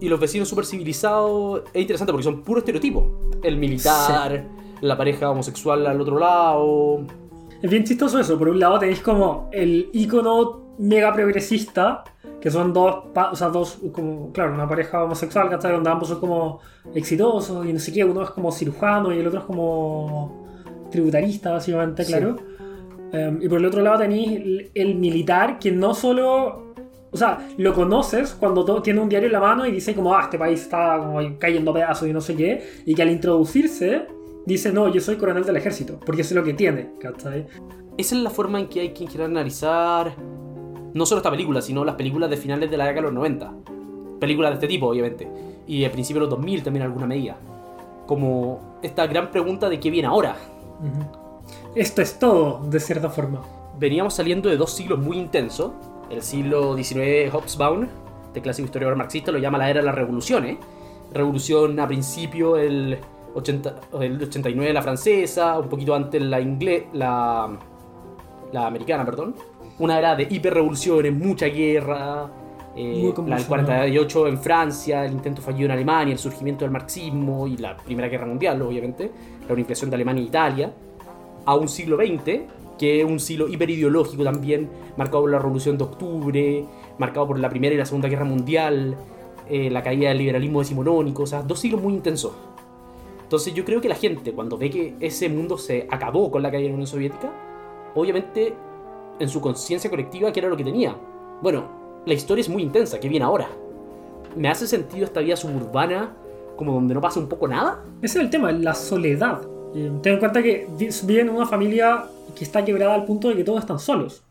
Y 0.00 0.08
los 0.08 0.20
vecinos 0.20 0.48
súper 0.48 0.66
civilizados. 0.66 1.62
Es 1.72 1.82
interesante 1.82 2.12
porque 2.12 2.24
son 2.24 2.42
puro 2.42 2.58
estereotipo. 2.58 3.30
El 3.42 3.56
militar, 3.56 4.46
la 4.80 4.96
pareja 4.96 5.30
homosexual 5.30 5.86
al 5.86 6.00
otro 6.00 6.18
lado. 6.18 7.00
Es 7.62 7.70
bien 7.70 7.84
chistoso 7.84 8.18
eso. 8.18 8.38
Por 8.38 8.48
un 8.48 8.58
lado 8.58 8.78
tenéis 8.78 9.00
como 9.00 9.48
el 9.52 9.88
icono 9.92 10.74
mega 10.78 11.12
progresista, 11.12 12.04
que 12.44 12.50
son 12.50 12.74
dos, 12.74 13.04
o 13.16 13.36
sea, 13.36 13.48
dos, 13.48 13.78
como, 13.90 14.30
claro, 14.30 14.52
una 14.52 14.68
pareja 14.68 15.02
homosexual, 15.02 15.48
¿cachai? 15.48 15.72
Donde 15.72 15.88
ambos 15.88 16.10
son 16.10 16.20
como 16.20 16.60
exitosos 16.94 17.64
y 17.64 17.72
no 17.72 17.78
sé 17.78 17.90
qué. 17.90 18.04
Uno 18.04 18.20
es 18.20 18.28
como 18.28 18.52
cirujano 18.52 19.14
y 19.14 19.18
el 19.18 19.26
otro 19.26 19.40
es 19.40 19.46
como 19.46 20.46
tributarista, 20.90 21.52
básicamente, 21.52 22.04
claro. 22.04 22.36
Em, 23.14 23.40
y 23.40 23.48
por 23.48 23.60
el 23.60 23.64
otro 23.64 23.80
lado 23.80 24.00
tenéis 24.00 24.68
el 24.74 24.94
militar 24.96 25.58
que 25.58 25.72
no 25.72 25.94
solo 25.94 26.74
o 27.10 27.16
sea, 27.16 27.48
lo 27.56 27.72
conoces 27.72 28.34
cuando 28.34 28.82
tiene 28.82 29.00
un 29.00 29.08
diario 29.08 29.28
en 29.28 29.32
la 29.32 29.40
mano 29.40 29.64
y 29.64 29.72
dice 29.72 29.94
como, 29.94 30.14
ah, 30.14 30.24
este 30.24 30.38
país 30.38 30.60
está 30.60 30.98
como 30.98 31.38
cayendo 31.38 31.72
pedazos 31.72 32.08
y 32.08 32.12
no 32.12 32.20
sé 32.20 32.36
qué, 32.36 32.62
y 32.84 32.94
que 32.94 33.00
al 33.00 33.10
introducirse 33.10 34.06
dice, 34.44 34.70
no, 34.70 34.92
yo 34.92 35.00
soy 35.00 35.16
coronel 35.16 35.44
del 35.44 35.56
ejército, 35.56 35.98
porque 36.04 36.20
eso 36.20 36.34
es 36.34 36.36
lo 36.36 36.44
que 36.44 36.52
tiene, 36.52 36.90
¿cachai? 37.00 37.46
Esa 37.96 38.16
es 38.16 38.20
la 38.20 38.28
forma 38.28 38.60
en 38.60 38.68
que 38.68 38.80
hay 38.80 38.92
que 38.92 39.06
analizar 39.22 40.14
no 40.94 41.04
solo 41.04 41.18
esta 41.18 41.30
película, 41.30 41.60
sino 41.60 41.84
las 41.84 41.96
películas 41.96 42.30
de 42.30 42.36
finales 42.36 42.70
de 42.70 42.76
la 42.76 42.84
década 42.84 43.02
de 43.02 43.06
los 43.08 43.14
90. 43.14 43.52
Películas 44.18 44.52
de 44.52 44.54
este 44.54 44.68
tipo, 44.68 44.86
obviamente. 44.88 45.28
Y 45.66 45.84
a 45.84 45.92
principios 45.92 46.20
de 46.20 46.30
los 46.30 46.38
2000 46.38 46.62
también 46.62 46.84
alguna 46.84 47.06
medida. 47.06 47.36
Como 48.06 48.78
esta 48.82 49.06
gran 49.06 49.30
pregunta 49.30 49.68
de 49.68 49.78
qué 49.78 49.90
viene 49.90 50.08
ahora 50.08 50.36
esto 51.74 52.02
es 52.02 52.18
todo, 52.18 52.60
de 52.68 52.80
cierta 52.80 53.10
forma. 53.10 53.42
Veníamos 53.78 54.14
saliendo 54.14 54.48
de 54.48 54.56
dos 54.56 54.72
siglos 54.72 54.98
muy 54.98 55.18
intensos. 55.18 55.72
El 56.10 56.22
siglo 56.22 56.76
XIX, 56.76 57.32
Hobsbawm, 57.32 57.88
de 58.32 58.40
clásico 58.40 58.66
historiador 58.66 58.96
marxista, 58.96 59.32
lo 59.32 59.38
llama 59.38 59.58
la 59.58 59.70
era 59.70 59.80
de 59.80 59.86
las 59.86 59.94
revoluciones. 59.94 60.58
Revolución 61.12 61.78
a 61.80 61.86
principio, 61.86 62.56
el, 62.56 62.98
80, 63.34 63.74
el 64.00 64.22
89 64.22 64.72
la 64.72 64.82
francesa, 64.82 65.58
un 65.58 65.68
poquito 65.68 65.94
antes 65.94 66.22
la 66.22 66.40
inglés, 66.40 66.84
la, 66.92 67.56
la 68.52 68.66
americana, 68.66 69.04
perdón. 69.04 69.34
Una 69.78 69.98
era 69.98 70.14
de 70.14 70.28
hiperrevoluciones, 70.30 71.12
mucha 71.12 71.46
guerra, 71.46 72.30
eh, 72.76 73.12
la 73.26 73.36
del 73.36 73.46
48 73.46 74.26
en 74.28 74.38
Francia, 74.38 75.04
el 75.04 75.12
intento 75.12 75.42
fallido 75.42 75.66
en 75.66 75.72
Alemania, 75.72 76.12
el 76.12 76.18
surgimiento 76.18 76.64
del 76.64 76.72
marxismo 76.72 77.46
y 77.46 77.56
la 77.56 77.76
Primera 77.76 78.08
Guerra 78.08 78.26
Mundial, 78.26 78.60
obviamente, 78.62 79.10
la 79.46 79.52
unificación 79.52 79.90
de 79.90 79.96
Alemania 79.96 80.22
e 80.22 80.26
Italia 80.26 80.72
a 81.46 81.54
un 81.56 81.68
siglo 81.68 81.96
XX, 81.96 82.40
que 82.78 83.00
es 83.00 83.04
un 83.04 83.20
siglo 83.20 83.48
hiperideológico 83.48 84.24
también, 84.24 84.68
marcado 84.96 85.22
por 85.22 85.30
la 85.30 85.38
Revolución 85.38 85.78
de 85.78 85.84
Octubre, 85.84 86.64
marcado 86.98 87.28
por 87.28 87.38
la 87.38 87.48
Primera 87.48 87.74
y 87.74 87.78
la 87.78 87.86
Segunda 87.86 88.08
Guerra 88.08 88.24
Mundial, 88.24 88.96
eh, 89.48 89.70
la 89.70 89.82
caída 89.82 90.08
del 90.08 90.18
liberalismo 90.18 90.60
decimonónico, 90.60 91.24
o 91.24 91.26
sea, 91.26 91.42
dos 91.42 91.60
siglos 91.60 91.82
muy 91.82 91.94
intensos. 91.94 92.32
Entonces 93.22 93.54
yo 93.54 93.64
creo 93.64 93.80
que 93.80 93.88
la 93.88 93.94
gente, 93.94 94.32
cuando 94.32 94.58
ve 94.58 94.70
que 94.70 94.96
ese 95.00 95.28
mundo 95.28 95.58
se 95.58 95.86
acabó 95.90 96.30
con 96.30 96.42
la 96.42 96.50
caída 96.50 96.64
de 96.64 96.68
la 96.70 96.74
Unión 96.74 96.86
Soviética, 96.86 97.32
obviamente 97.94 98.54
en 99.18 99.28
su 99.28 99.40
conciencia 99.40 99.90
colectiva, 99.90 100.32
¿qué 100.32 100.40
era 100.40 100.48
lo 100.48 100.56
que 100.56 100.64
tenía? 100.64 100.96
Bueno, 101.40 102.02
la 102.06 102.14
historia 102.14 102.42
es 102.42 102.48
muy 102.48 102.62
intensa, 102.62 102.98
¿qué 103.00 103.08
viene 103.08 103.24
ahora? 103.24 103.48
¿Me 104.36 104.48
hace 104.48 104.66
sentido 104.66 105.04
esta 105.04 105.20
vida 105.20 105.36
suburbana 105.36 106.14
como 106.56 106.72
donde 106.72 106.94
no 106.94 107.00
pasa 107.00 107.20
un 107.20 107.28
poco 107.28 107.48
nada? 107.48 107.82
Ese 108.02 108.18
es 108.18 108.24
el 108.24 108.30
tema, 108.30 108.52
la 108.52 108.74
soledad. 108.74 109.40
ten 109.72 110.14
en 110.14 110.18
cuenta 110.18 110.42
que 110.42 110.68
viven 111.04 111.28
en 111.28 111.34
una 111.34 111.46
familia 111.46 112.04
que 112.34 112.44
está 112.44 112.64
quebrada 112.64 112.94
al 112.94 113.04
punto 113.04 113.28
de 113.28 113.36
que 113.36 113.44
todos 113.44 113.60
están 113.60 113.78
solos. 113.78 114.22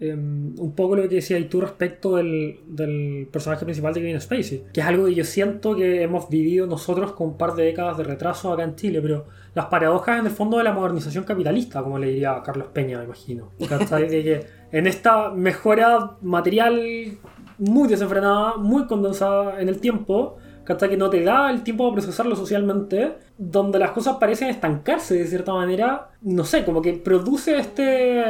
Em, 0.00 0.54
un 0.58 0.74
poco 0.74 0.96
lo 0.96 1.02
que 1.02 1.16
decías 1.16 1.46
tú 1.50 1.60
respecto 1.60 2.16
del, 2.16 3.28
personaje 3.30 3.66
principal 3.66 3.92
de 3.92 4.00
Kevin 4.00 4.20
Spacey, 4.20 4.64
que 4.72 4.80
es 4.80 4.86
algo 4.86 5.04
que 5.04 5.14
yo 5.14 5.24
siento 5.24 5.76
que 5.76 6.02
hemos 6.02 6.30
vivido 6.30 6.66
nosotros 6.66 7.12
con 7.12 7.28
un 7.28 7.36
par 7.36 7.54
de 7.54 7.64
décadas 7.64 7.98
de 7.98 8.04
retraso 8.04 8.50
acá 8.50 8.64
en 8.64 8.76
Chile, 8.76 9.00
pero 9.02 9.26
las 9.54 9.66
paradojas 9.66 10.18
en 10.18 10.26
el 10.26 10.32
fondo 10.32 10.56
de 10.56 10.64
la 10.64 10.72
modernización 10.72 11.24
capitalista, 11.24 11.82
como 11.82 11.98
le 11.98 12.08
diría 12.08 12.42
Carlos 12.42 12.68
Peña, 12.72 12.98
me 12.98 13.04
imagino. 13.04 13.50
De 13.58 14.08
que 14.08 14.46
en 14.72 14.86
esta 14.86 15.30
mejora 15.30 16.16
material 16.22 17.18
muy 17.58 17.86
desenfrenada, 17.86 18.56
muy 18.56 18.86
condensada 18.86 19.60
en 19.60 19.68
el 19.68 19.80
tiempo, 19.80 20.38
hasta 20.72 20.88
que 20.88 20.96
no 20.96 21.10
te 21.10 21.22
da 21.22 21.50
el 21.50 21.62
tiempo 21.62 21.86
de 21.86 21.92
procesarlo 21.92 22.36
socialmente, 22.36 23.18
donde 23.36 23.78
las 23.78 23.90
cosas 23.90 24.16
parecen 24.16 24.48
estancarse 24.48 25.14
de 25.14 25.26
cierta 25.26 25.52
manera, 25.52 26.10
no 26.22 26.44
sé, 26.44 26.64
como 26.64 26.82
que 26.82 26.94
produce 26.94 27.58
este... 27.58 28.24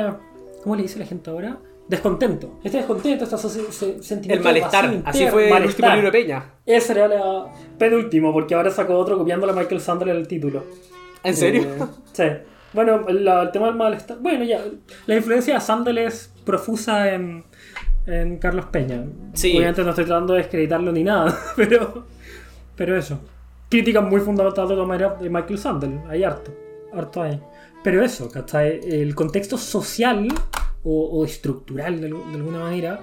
¿Cómo 0.62 0.76
le 0.76 0.82
dice 0.82 0.98
la 0.98 1.06
gente 1.06 1.30
ahora? 1.30 1.58
Descontento. 1.88 2.60
Este 2.62 2.76
descontento, 2.78 3.24
este 3.24 4.02
sentimiento 4.02 4.32
El 4.34 4.40
malestar. 4.44 5.02
Así 5.04 5.26
fue 5.26 5.50
el 5.56 5.64
último 5.66 5.88
libro 5.88 6.10
de 6.10 6.12
Peña. 6.12 6.44
Ese 6.64 6.92
era 6.92 7.06
el 7.06 7.76
penúltimo, 7.78 8.32
porque 8.32 8.54
ahora 8.54 8.70
sacó 8.70 8.96
otro 8.96 9.18
copiándole 9.18 9.52
a 9.52 9.56
Michael 9.56 9.80
Sandler 9.80 10.14
el 10.14 10.28
título. 10.28 10.64
¿En 11.24 11.34
serio? 11.36 11.62
Eh, 11.62 11.78
sí. 12.12 12.24
Bueno, 12.72 13.04
la- 13.08 13.42
el 13.42 13.50
tema 13.50 13.66
del 13.66 13.74
malestar. 13.74 14.18
Bueno, 14.20 14.44
ya. 14.44 14.60
La 15.06 15.16
influencia 15.16 15.54
de 15.54 15.60
Sandel 15.60 15.98
es 15.98 16.32
profusa 16.44 17.12
en, 17.12 17.44
en 18.06 18.38
Carlos 18.38 18.66
Peña. 18.66 19.04
Sí. 19.32 19.56
Obviamente 19.56 19.82
no 19.82 19.90
estoy 19.90 20.04
tratando 20.04 20.34
de 20.34 20.38
descreditarlo 20.40 20.92
ni 20.92 21.02
nada, 21.02 21.36
pero. 21.56 22.04
Pero 22.76 22.96
eso. 22.96 23.18
Crítica 23.68 24.00
muy 24.00 24.20
fundamental 24.20 24.68
de 24.68 24.74
todas 24.74 24.88
maneras 24.88 25.20
de 25.20 25.28
Michael 25.28 25.58
Sandel. 25.58 26.00
Hay 26.08 26.22
harto. 26.22 26.52
Harto 26.92 27.22
ahí. 27.22 27.40
Pero 27.82 28.04
eso, 28.04 28.28
¿cachai? 28.30 28.80
El 28.84 29.14
contexto 29.14 29.56
social 29.56 30.28
o, 30.84 31.04
o 31.04 31.24
estructural 31.24 32.00
de, 32.00 32.06
al- 32.08 32.30
de 32.30 32.36
alguna 32.36 32.60
manera 32.60 33.00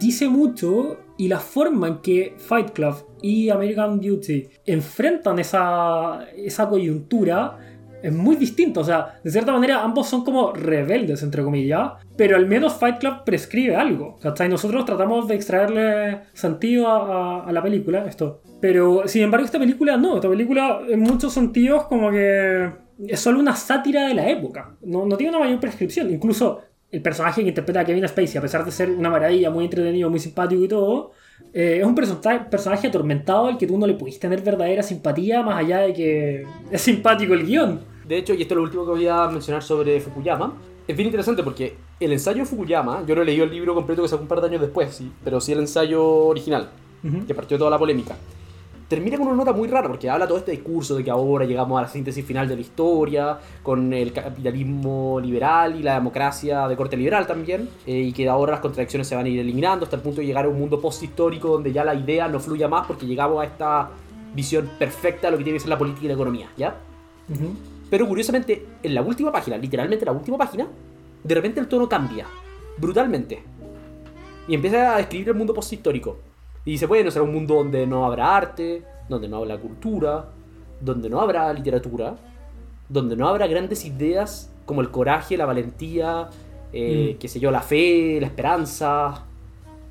dice 0.00 0.28
mucho 0.28 0.96
y 1.16 1.28
la 1.28 1.38
forma 1.38 1.86
en 1.88 1.98
que 1.98 2.34
Fight 2.38 2.70
Club 2.70 2.94
y 3.22 3.50
American 3.50 4.00
Beauty 4.00 4.48
enfrentan 4.66 5.38
esa, 5.38 6.24
esa 6.36 6.68
coyuntura 6.68 7.58
es 8.02 8.12
muy 8.12 8.36
distinto. 8.36 8.80
O 8.80 8.84
sea, 8.84 9.20
de 9.22 9.30
cierta 9.30 9.52
manera 9.52 9.82
ambos 9.82 10.08
son 10.08 10.24
como 10.24 10.52
rebeldes, 10.52 11.22
entre 11.22 11.42
comillas, 11.42 11.92
pero 12.16 12.36
al 12.36 12.46
menos 12.46 12.74
Fight 12.74 12.98
Club 12.98 13.22
prescribe 13.24 13.76
algo. 13.76 14.16
¿cachai? 14.20 14.48
Nosotros 14.48 14.84
tratamos 14.84 15.28
de 15.28 15.36
extraerle 15.36 16.20
sentido 16.32 16.88
a, 16.88 17.42
a- 17.42 17.44
a 17.48 17.52
la 17.52 17.62
película, 17.62 18.04
esto. 18.06 18.42
Pero 18.60 19.02
sin 19.06 19.22
embargo, 19.22 19.46
esta 19.46 19.58
película 19.60 19.96
no. 19.96 20.16
Esta 20.16 20.28
película, 20.28 20.80
en 20.88 21.00
muchos 21.00 21.32
sentidos, 21.32 21.84
como 21.86 22.10
que 22.10 22.70
es 23.06 23.20
solo 23.20 23.38
una 23.40 23.54
sátira 23.56 24.08
de 24.08 24.14
la 24.14 24.28
época. 24.28 24.74
No, 24.82 25.04
no 25.06 25.16
tiene 25.16 25.36
una 25.36 25.44
mayor 25.44 25.60
prescripción. 25.60 26.10
Incluso 26.10 26.60
el 26.90 27.02
personaje 27.02 27.42
que 27.42 27.48
interpreta 27.48 27.80
a 27.80 27.84
Kevin 27.84 28.06
Spacey, 28.08 28.38
a 28.38 28.42
pesar 28.42 28.64
de 28.64 28.70
ser 28.70 28.90
una 28.90 29.10
maravilla, 29.10 29.50
muy 29.50 29.64
entretenido, 29.64 30.08
muy 30.08 30.20
simpático 30.20 30.62
y 30.64 30.68
todo, 30.68 31.12
eh, 31.52 31.78
es 31.80 31.86
un 31.86 31.94
persona- 31.94 32.48
personaje 32.48 32.86
atormentado 32.88 33.46
al 33.46 33.58
que 33.58 33.66
tú 33.66 33.76
no 33.76 33.86
le 33.86 33.94
pudiste 33.94 34.20
tener 34.20 34.40
verdadera 34.42 34.82
simpatía, 34.82 35.42
más 35.42 35.56
allá 35.58 35.78
de 35.80 35.92
que 35.92 36.46
es 36.70 36.80
simpático 36.80 37.34
el 37.34 37.44
guion. 37.44 37.80
De 38.06 38.16
hecho, 38.18 38.34
y 38.34 38.42
esto 38.42 38.54
es 38.54 38.56
lo 38.56 38.62
último 38.62 38.84
que 38.84 38.90
voy 38.92 39.06
a 39.08 39.26
mencionar 39.28 39.62
sobre 39.62 40.00
Fukuyama, 40.00 40.54
es 40.86 40.96
bien 40.96 41.08
interesante 41.08 41.42
porque 41.42 41.74
el 41.98 42.12
ensayo 42.12 42.38
de 42.38 42.44
Fukuyama, 42.46 43.04
yo 43.04 43.16
no 43.16 43.22
he 43.22 43.24
leído 43.24 43.44
el 43.44 43.50
libro 43.50 43.74
completo 43.74 44.02
que 44.02 44.08
sacó 44.08 44.22
un 44.22 44.28
par 44.28 44.40
de 44.40 44.46
años 44.46 44.60
después, 44.60 44.94
sí, 44.94 45.10
pero 45.24 45.40
sí 45.40 45.52
el 45.52 45.58
ensayo 45.58 46.04
original, 46.06 46.68
Ujú. 47.02 47.26
que 47.26 47.34
partió 47.34 47.58
toda 47.58 47.70
la 47.70 47.78
polémica. 47.78 48.14
Termina 48.88 49.18
con 49.18 49.26
una 49.26 49.36
nota 49.36 49.52
muy 49.52 49.66
rara 49.66 49.88
porque 49.88 50.08
habla 50.08 50.28
todo 50.28 50.38
este 50.38 50.52
discurso 50.52 50.94
de 50.94 51.02
que 51.02 51.10
ahora 51.10 51.44
llegamos 51.44 51.76
a 51.76 51.82
la 51.82 51.88
síntesis 51.88 52.24
final 52.24 52.46
de 52.46 52.54
la 52.54 52.60
historia, 52.60 53.38
con 53.60 53.92
el 53.92 54.12
capitalismo 54.12 55.18
liberal 55.20 55.74
y 55.74 55.82
la 55.82 55.94
democracia 55.94 56.68
de 56.68 56.76
corte 56.76 56.96
liberal 56.96 57.26
también, 57.26 57.68
eh, 57.84 57.98
y 57.98 58.12
que 58.12 58.28
ahora 58.28 58.52
las 58.52 58.60
contradicciones 58.60 59.08
se 59.08 59.16
van 59.16 59.26
a 59.26 59.28
ir 59.28 59.40
eliminando 59.40 59.84
hasta 59.84 59.96
el 59.96 60.02
punto 60.02 60.20
de 60.20 60.26
llegar 60.28 60.44
a 60.44 60.48
un 60.48 60.58
mundo 60.58 60.80
post-histórico 60.80 61.48
donde 61.48 61.72
ya 61.72 61.84
la 61.84 61.96
idea 61.96 62.28
no 62.28 62.38
fluya 62.38 62.68
más 62.68 62.86
porque 62.86 63.06
llegamos 63.06 63.42
a 63.42 63.46
esta 63.46 63.90
visión 64.32 64.70
perfecta 64.78 65.26
de 65.26 65.30
lo 65.32 65.38
que 65.38 65.44
tiene 65.44 65.56
que 65.56 65.60
ser 65.60 65.70
la 65.70 65.78
política 65.78 66.04
y 66.04 66.08
la 66.08 66.14
economía, 66.14 66.48
¿ya? 66.56 66.76
Ujú. 67.28 67.56
Pero 67.90 68.06
curiosamente, 68.06 68.66
en 68.84 68.94
la 68.94 69.02
última 69.02 69.32
página, 69.32 69.56
literalmente 69.56 70.04
la 70.04 70.12
última 70.12 70.38
página, 70.38 70.68
de 71.24 71.34
repente 71.34 71.58
el 71.58 71.66
tono 71.66 71.88
cambia, 71.88 72.26
brutalmente. 72.76 73.42
Y 74.46 74.54
empieza 74.54 74.94
a 74.94 74.98
describir 74.98 75.30
el 75.30 75.34
mundo 75.34 75.52
posthistórico. 75.52 76.18
Y 76.66 76.72
dice, 76.72 76.84
bueno, 76.86 77.10
será 77.10 77.22
un 77.24 77.32
mundo 77.32 77.54
donde 77.54 77.86
no 77.86 78.04
habrá 78.04 78.36
arte, 78.36 78.82
donde 79.08 79.28
no 79.28 79.38
habrá 79.38 79.56
cultura, 79.56 80.26
donde 80.80 81.08
no 81.08 81.20
habrá 81.20 81.50
literatura, 81.54 82.16
donde 82.88 83.16
no 83.16 83.28
habrá 83.28 83.46
grandes 83.46 83.84
ideas 83.86 84.52
como 84.66 84.80
el 84.82 84.90
coraje, 84.90 85.36
la 85.36 85.46
valentía, 85.46 86.28
eh, 86.72 87.12
Mm. 87.14 87.18
qué 87.18 87.28
sé 87.28 87.38
yo, 87.40 87.50
la 87.50 87.62
fe, 87.62 88.18
la 88.20 88.26
esperanza, 88.26 89.24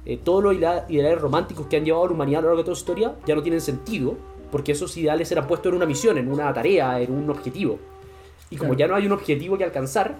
eh, 0.05 0.19
todos 0.23 0.43
los 0.43 0.53
ideales 0.55 1.19
románticos 1.19 1.65
que 1.67 1.77
han 1.77 1.85
llevado 1.85 2.03
a 2.03 2.07
la 2.09 2.13
humanidad 2.13 2.39
a 2.39 2.41
lo 2.43 2.47
largo 2.49 2.59
de 2.61 2.65
toda 2.65 2.75
su 2.75 2.81
historia 2.81 3.15
ya 3.25 3.33
no 3.35 3.41
tienen 3.41 3.61
sentido, 3.61 4.15
porque 4.51 4.73
esos 4.73 4.95
ideales 4.97 5.31
eran 5.31 5.47
puestos 5.47 5.69
en 5.71 5.77
una 5.77 5.85
misión, 5.85 6.17
en 6.17 6.31
una 6.31 6.53
tarea, 6.53 6.99
en 7.01 7.11
un 7.11 7.29
objetivo. 7.29 7.79
Y 8.49 8.57
como 8.57 8.71
Claro. 8.75 8.79
ya 8.79 8.87
no 8.89 8.95
hay 8.95 9.05
un 9.07 9.13
objetivo 9.13 9.57
que 9.57 9.63
alcanzar, 9.63 10.15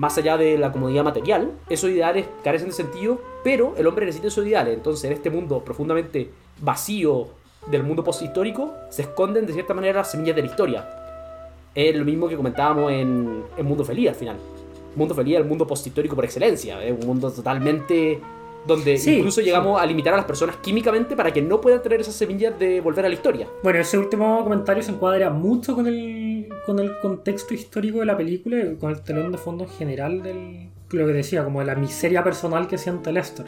más 0.00 0.16
allá 0.16 0.38
de 0.38 0.56
la 0.56 0.72
comodidad 0.72 1.04
material, 1.04 1.50
esos 1.68 1.90
ideales 1.90 2.24
carecen 2.42 2.68
de 2.68 2.72
sentido, 2.74 3.20
pero 3.44 3.74
el 3.76 3.86
hombre 3.86 4.06
necesita 4.06 4.28
esos 4.28 4.46
ideales. 4.46 4.72
Entonces, 4.72 5.04
en 5.04 5.12
este 5.12 5.28
mundo 5.28 5.62
profundamente 5.62 6.30
vacío 6.58 7.28
del 7.66 7.82
mundo 7.82 8.02
posthistórico, 8.02 8.72
se 8.88 9.02
esconden 9.02 9.44
de 9.44 9.52
cierta 9.52 9.74
manera 9.74 9.98
las 9.98 10.10
semillas 10.10 10.36
de 10.36 10.40
la 10.40 10.48
historia. 10.48 10.88
Es 11.74 11.94
lo 11.94 12.06
mismo 12.06 12.28
que 12.28 12.36
comentábamos 12.36 12.90
en, 12.92 13.42
en 13.58 13.66
Mundo 13.66 13.84
Feliz 13.84 14.08
al 14.08 14.14
final. 14.14 14.36
Mundo 14.96 15.14
Feliz 15.14 15.34
es 15.34 15.40
el 15.42 15.46
mundo 15.46 15.66
posthistórico 15.66 16.16
por 16.16 16.24
excelencia, 16.24 16.82
es 16.82 16.98
un 16.98 17.06
mundo 17.06 17.30
totalmente 17.30 18.18
donde 18.66 18.96
Sí, 18.96 19.16
incluso 19.16 19.40
sí. 19.40 19.46
llegamos 19.46 19.80
a 19.80 19.84
limitar 19.84 20.14
a 20.14 20.16
las 20.16 20.26
personas 20.26 20.56
químicamente 20.56 21.14
para 21.14 21.30
que 21.30 21.42
no 21.42 21.60
puedan 21.60 21.82
tener 21.82 22.00
esas 22.00 22.14
semillas 22.14 22.58
de 22.58 22.80
volver 22.80 23.04
a 23.04 23.08
la 23.08 23.14
historia. 23.14 23.46
Bueno, 23.62 23.78
ese 23.78 23.98
último 23.98 24.42
comentario 24.42 24.82
se 24.82 24.92
encuadra 24.92 25.28
mucho 25.28 25.74
con 25.74 25.86
el, 25.86 26.19
con 26.66 26.78
el 26.78 26.98
contexto 26.98 27.54
histórico 27.54 28.00
de 28.00 28.06
la 28.06 28.16
película 28.16 28.58
y 28.58 28.76
con 28.76 28.90
el 28.90 29.00
telón 29.02 29.32
de 29.32 29.38
fondo 29.38 29.66
general 29.66 30.22
del. 30.22 30.70
Lo 30.90 31.06
que 31.06 31.12
decía, 31.12 31.44
como 31.44 31.60
de 31.60 31.66
la 31.66 31.76
miseria 31.76 32.24
personal 32.24 32.66
que 32.66 32.76
siente 32.76 33.12
Lester. 33.12 33.46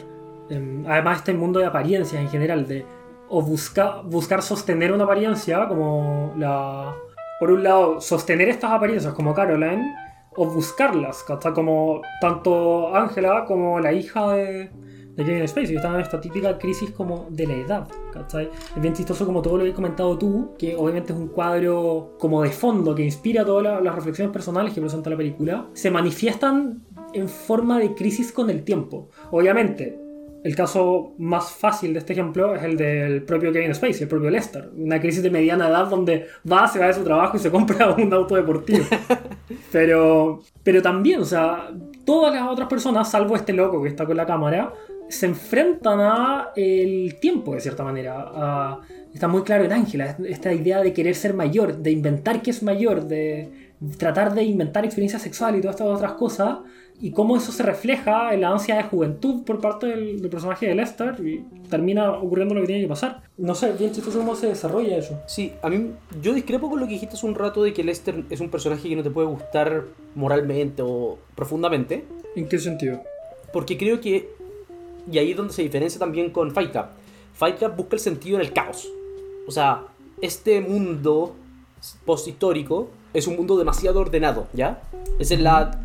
Em, 0.49 0.85
Además, 0.87 1.17
este 1.19 1.33
mundo 1.33 1.59
de 1.59 1.65
apariencias 1.65 2.21
en 2.21 2.29
general, 2.29 2.67
de 2.67 2.85
o 3.29 3.41
busca, 3.41 4.01
buscar 4.01 4.41
sostener 4.41 4.91
una 4.91 5.03
apariencia, 5.03 5.67
como 5.67 6.33
la. 6.37 6.95
Por 7.39 7.51
un 7.51 7.63
lado, 7.63 7.99
sostener 7.99 8.47
estas 8.47 8.71
apariencias 8.71 9.13
como 9.13 9.33
Caroline, 9.33 9.93
o 10.35 10.45
buscarlas, 10.45 11.23
¿cachai? 11.23 11.53
Como 11.53 12.01
tanto 12.21 12.95
Angela 12.95 13.45
como 13.45 13.79
la 13.79 13.91
hija 13.91 14.33
de, 14.33 14.71
de 15.15 15.23
Kevin 15.23 15.47
Spacey, 15.47 15.75
están 15.75 15.95
en 15.95 16.01
esta 16.01 16.19
típica 16.19 16.57
crisis 16.57 16.91
como 16.91 17.27
de 17.29 17.47
la 17.47 17.53
edad, 17.53 17.87
¿cachai? 18.11 18.49
Es 18.75 18.81
bien 18.81 18.93
chistoso 18.93 19.25
como 19.25 19.41
todo 19.41 19.57
lo 19.57 19.63
que 19.63 19.69
has 19.71 19.75
comentado 19.75 20.17
tú, 20.17 20.53
que 20.57 20.75
obviamente 20.75 21.13
es 21.13 21.19
un 21.19 21.27
cuadro 21.27 22.15
como 22.19 22.41
de 22.41 22.49
fondo 22.49 22.95
que 22.95 23.03
inspira 23.03 23.45
todas 23.45 23.63
la- 23.63 23.81
las 23.81 23.95
reflexiones 23.95 24.33
personales 24.33 24.73
que 24.73 24.81
presenta 24.81 25.09
la 25.09 25.17
película, 25.17 25.67
se 25.73 25.91
manifiestan 25.91 26.81
en 27.13 27.29
forma 27.29 27.79
de 27.79 27.93
crisis 27.93 28.31
con 28.31 28.49
el 28.49 28.63
tiempo. 28.63 29.09
Obviamente, 29.31 29.99
el 30.43 30.55
caso 30.57 31.13
más 31.19 31.51
fácil 31.51 31.93
de 31.93 31.99
este 31.99 32.11
ejemplo 32.13 32.53
es 32.55 32.63
el 32.63 32.75
del 32.75 33.23
propio 33.23 33.53
Kevin 33.53 33.73
Spacey, 33.73 34.03
el 34.03 34.09
propio 34.09 34.29
Lester. 34.29 34.69
Una 34.75 34.99
crisis 34.99 35.23
de 35.23 35.29
mediana 35.29 35.69
edad 35.69 35.87
donde 35.87 36.25
va, 36.51 36.67
se 36.67 36.79
va 36.79 36.87
de 36.87 36.93
su 36.93 37.03
trabajo 37.03 37.37
y 37.37 37.39
se 37.39 37.49
compra 37.51 37.91
un 37.97 38.11
auto 38.13 38.35
deportivo. 38.35 38.83
Pero, 39.71 40.41
pero 40.63 40.81
también, 40.81 41.19
o 41.21 41.25
sea, 41.25 41.69
todas 42.05 42.33
las 42.33 42.47
otras 42.47 42.67
personas, 42.67 43.09
salvo 43.09 43.35
este 43.35 43.53
loco 43.53 43.81
que 43.81 43.89
está 43.89 44.05
con 44.05 44.15
la 44.17 44.25
cámara, 44.25 44.73
se 45.13 45.25
enfrentan 45.27 45.99
a 46.01 46.49
el 46.55 47.19
tiempo 47.19 47.53
de 47.55 47.61
cierta 47.61 47.83
manera. 47.83 48.15
A- 48.17 48.81
está 49.13 49.27
muy 49.27 49.43
claro 49.43 49.63
en 49.63 49.71
Ángela, 49.73 50.17
esta 50.27 50.51
idea 50.53 50.81
de 50.81 50.91
querer 50.91 51.13
ser 51.15 51.33
mayor, 51.33 51.77
de 51.77 51.91
inventar 51.91 52.41
que 52.41 52.49
es 52.51 52.63
mayor, 52.63 53.05
de 53.07 53.71
tratar 53.97 54.33
de 54.33 54.43
inventar 54.43 54.85
experiencias 54.85 55.21
sexuales 55.21 55.59
y 55.59 55.61
todas 55.61 55.75
estas 55.75 55.87
otras 55.95 56.13
cosas, 56.13 56.57
y 56.99 57.11
cómo 57.11 57.35
eso 57.37 57.51
se 57.51 57.63
refleja 57.63 58.33
en 58.33 58.41
la 58.41 58.49
ansia 58.51 58.75
de 58.77 58.83
juventud 58.83 59.43
por 59.43 59.59
parte 59.59 59.87
del, 59.87 60.21
del 60.21 60.29
personaje 60.31 60.67
de 60.67 60.75
Lester, 60.75 61.15
y 61.23 61.43
termina 61.69 62.11
ocurriendo 62.13 62.55
lo 62.55 62.61
que 62.61 62.67
tiene 62.67 62.81
que 62.83 62.87
pasar. 62.87 63.21
No 63.37 63.53
sé, 63.55 63.73
bien 63.73 63.91
chistoso 63.91 64.19
cómo 64.19 64.35
se 64.35 64.47
desarrolla 64.47 64.97
eso. 64.97 65.19
Sí, 65.27 65.51
a 65.61 65.69
mí 65.69 65.91
yo 66.21 66.33
discrepo 66.33 66.69
con 66.69 66.79
lo 66.79 66.87
que 66.87 66.93
dijiste 66.93 67.15
hace 67.15 67.25
un 67.27 67.35
rato 67.35 67.61
de 67.61 67.73
que 67.73 67.83
Lester 67.83 68.23
es 68.29 68.39
un 68.39 68.49
personaje 68.49 68.87
que 68.89 68.95
no 68.95 69.03
te 69.03 69.09
puede 69.11 69.27
gustar 69.27 69.83
moralmente 70.15 70.81
o 70.83 71.19
profundamente, 71.35 72.05
¿En 72.35 72.47
qué 72.47 72.57
sentido? 72.57 73.01
porque 73.51 73.77
creo 73.77 73.99
que, 74.01 74.29
y 75.11 75.17
ahí 75.17 75.31
es 75.31 75.37
donde 75.37 75.53
se 75.53 75.61
diferencia 75.61 75.99
también 75.99 76.29
con 76.31 76.51
Fight 76.51 76.71
Club, 76.71 76.85
Fight 77.33 77.57
Club 77.57 77.75
busca 77.75 77.95
el 77.95 77.99
sentido 77.99 78.37
en 78.37 78.41
el 78.41 78.53
caos. 78.53 78.87
O 79.47 79.51
sea, 79.51 79.83
este 80.21 80.61
mundo 80.61 81.35
posthistórico 82.05 82.89
es 83.13 83.27
un 83.27 83.35
mundo 83.35 83.57
demasiado 83.57 83.99
ordenado, 83.99 84.47
¿ya? 84.53 84.81
Esa 85.19 85.33
es 85.33 85.41
la, 85.41 85.81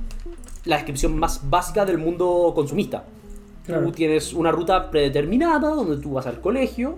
la 0.64 0.76
descripción 0.76 1.18
más 1.18 1.48
básica 1.50 1.84
del 1.84 1.98
mundo 1.98 2.52
consumista. 2.54 3.04
Claro. 3.66 3.84
Tú 3.84 3.92
tienes 3.92 4.32
una 4.32 4.50
ruta 4.52 4.90
predeterminada 4.90 5.74
donde 5.74 5.98
tú 5.98 6.12
vas 6.12 6.26
al 6.26 6.40
colegio, 6.40 6.96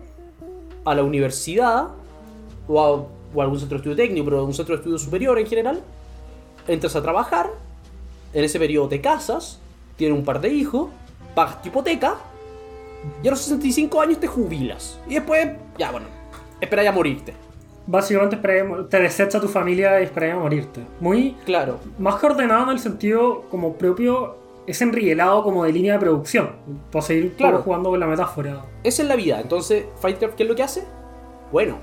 a 0.85 0.95
la 0.95 1.03
universidad 1.03 1.89
o 2.69 2.81
a, 2.81 2.91
o 2.93 3.41
a 3.41 3.43
algún 3.43 3.59
centro 3.59 3.77
de 3.77 3.83
estudio 3.83 3.97
técnico, 3.97 4.25
pero 4.27 4.41
a 4.41 4.45
un 4.45 4.55
centro 4.55 4.75
de 4.75 4.81
estudio 4.81 4.99
superior 4.99 5.39
en 5.39 5.47
general. 5.47 5.83
Entras 6.69 6.95
a 6.95 7.03
trabajar, 7.03 7.50
en 8.33 8.45
ese 8.45 8.59
periodo 8.59 8.89
te 8.89 9.00
casas, 9.00 9.59
tienes 9.97 10.17
un 10.17 10.25
par 10.25 10.41
de 10.41 10.50
hijos, 10.50 10.91
pagas 11.35 11.61
tu 11.63 11.69
hipoteca 11.69 12.15
y 13.23 13.29
a 13.29 13.31
los 13.31 13.41
65 13.41 14.01
años 14.01 14.19
te 14.21 14.27
jubilas. 14.27 14.99
Y 15.09 15.15
después, 15.15 15.49
ya 15.79 15.91
bueno, 15.91 16.07
esperáis 16.61 16.89
a 16.89 16.93
morirte. 16.93 17.35
Básicamente 17.87 18.37
te 18.91 19.01
desecha 19.01 19.41
tu 19.41 19.49
familia 19.49 20.01
y 20.01 20.05
esperáis 20.05 20.35
a 20.35 20.39
morirte. 20.39 20.81
Muy 21.01 21.33
Claro, 21.45 21.79
más 21.99 22.17
que 22.17 22.27
ordenado 22.27 22.65
en 22.65 22.69
el 22.71 22.79
sentido 22.79 23.43
como 23.51 23.75
propio, 23.75 24.37
es 24.67 24.81
enrielado 24.83 25.43
como 25.43 25.65
de 25.65 25.73
línea 25.73 25.95
de 25.95 25.99
producción. 26.01 26.51
Para 26.93 27.03
seguir 27.03 27.35
Claro. 27.37 27.63
jugando 27.63 27.91
con 27.91 27.99
la 27.99 28.07
metáfora. 28.07 28.65
esa 28.85 29.03
es 29.03 29.09
la 29.09 29.17
vida. 29.17 29.41
Entonces, 29.41 29.87
Fight 30.01 30.19
Club, 30.19 30.35
¿qué 30.37 30.43
es 30.45 30.49
lo 30.49 30.55
que 30.55 30.63
hace? 30.63 30.85
Bueno, 31.51 31.79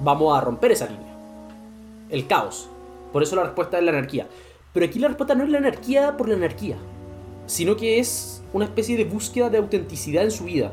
vamos 0.00 0.36
a 0.36 0.40
romper 0.40 0.72
esa 0.72 0.86
línea. 0.86 1.14
El 2.08 2.26
caos. 2.26 2.68
Por 3.12 3.22
eso 3.22 3.36
la 3.36 3.44
respuesta 3.44 3.78
es 3.78 3.84
la 3.84 3.92
anarquía. 3.92 4.26
Pero 4.72 4.86
aquí 4.86 4.98
la 4.98 5.08
respuesta 5.08 5.34
no 5.34 5.44
es 5.44 5.50
la 5.50 5.58
anarquía 5.58 6.16
por 6.16 6.28
la 6.28 6.34
anarquía, 6.34 6.76
sino 7.46 7.76
que 7.76 7.98
es 7.98 8.42
una 8.52 8.64
especie 8.64 8.96
de 8.96 9.04
búsqueda 9.04 9.50
de 9.50 9.58
autenticidad 9.58 10.24
en 10.24 10.30
su 10.30 10.44
vida. 10.44 10.72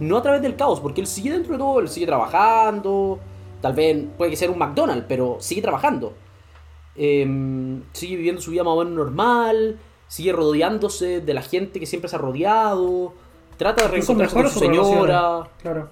No 0.00 0.16
a 0.16 0.22
través 0.22 0.42
del 0.42 0.54
caos, 0.56 0.80
porque 0.80 1.00
él 1.00 1.06
sigue 1.06 1.32
dentro 1.32 1.52
de 1.52 1.58
todo, 1.58 1.80
él 1.80 1.88
sigue 1.88 2.06
trabajando, 2.06 3.18
tal 3.60 3.72
vez 3.72 4.04
puede 4.16 4.30
que 4.30 4.36
sea 4.36 4.50
un 4.50 4.58
McDonald's, 4.58 5.06
pero 5.08 5.36
sigue 5.40 5.62
trabajando. 5.62 6.14
em, 7.00 7.82
sigue 7.92 8.16
viviendo 8.16 8.40
su 8.42 8.50
vida 8.50 8.64
más 8.64 8.74
o 8.74 8.78
menos 8.78 8.92
normal, 8.92 9.78
sigue 10.08 10.32
rodeándose 10.32 11.20
de 11.20 11.32
la 11.34 11.42
gente 11.42 11.78
que 11.78 11.86
siempre 11.86 12.08
se 12.08 12.16
ha 12.16 12.18
rodeado, 12.18 13.12
trata 13.56 13.82
de 13.84 13.88
reencontrarse 13.88 14.34
con 14.34 14.50
su 14.50 14.58
señora, 14.58 15.48
Claro. 15.62 15.88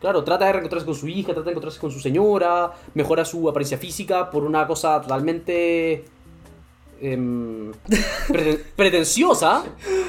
claro, 0.00 0.22
trata 0.22 0.44
de 0.46 0.52
reencontrarse 0.52 0.86
con 0.86 0.94
su 0.94 1.08
hija, 1.08 1.32
trata 1.34 1.42
de 1.42 1.50
encontrarse 1.50 1.80
con 1.80 1.90
su 1.90 1.98
señora, 1.98 2.72
mejora 2.94 3.24
su 3.24 3.48
apariencia 3.48 3.78
física 3.78 4.30
por 4.30 4.44
una 4.44 4.64
cosa 4.66 5.00
totalmente 5.00 6.04
em, 7.00 7.72
preten- 8.28 8.60
pretenciosa 8.76 9.64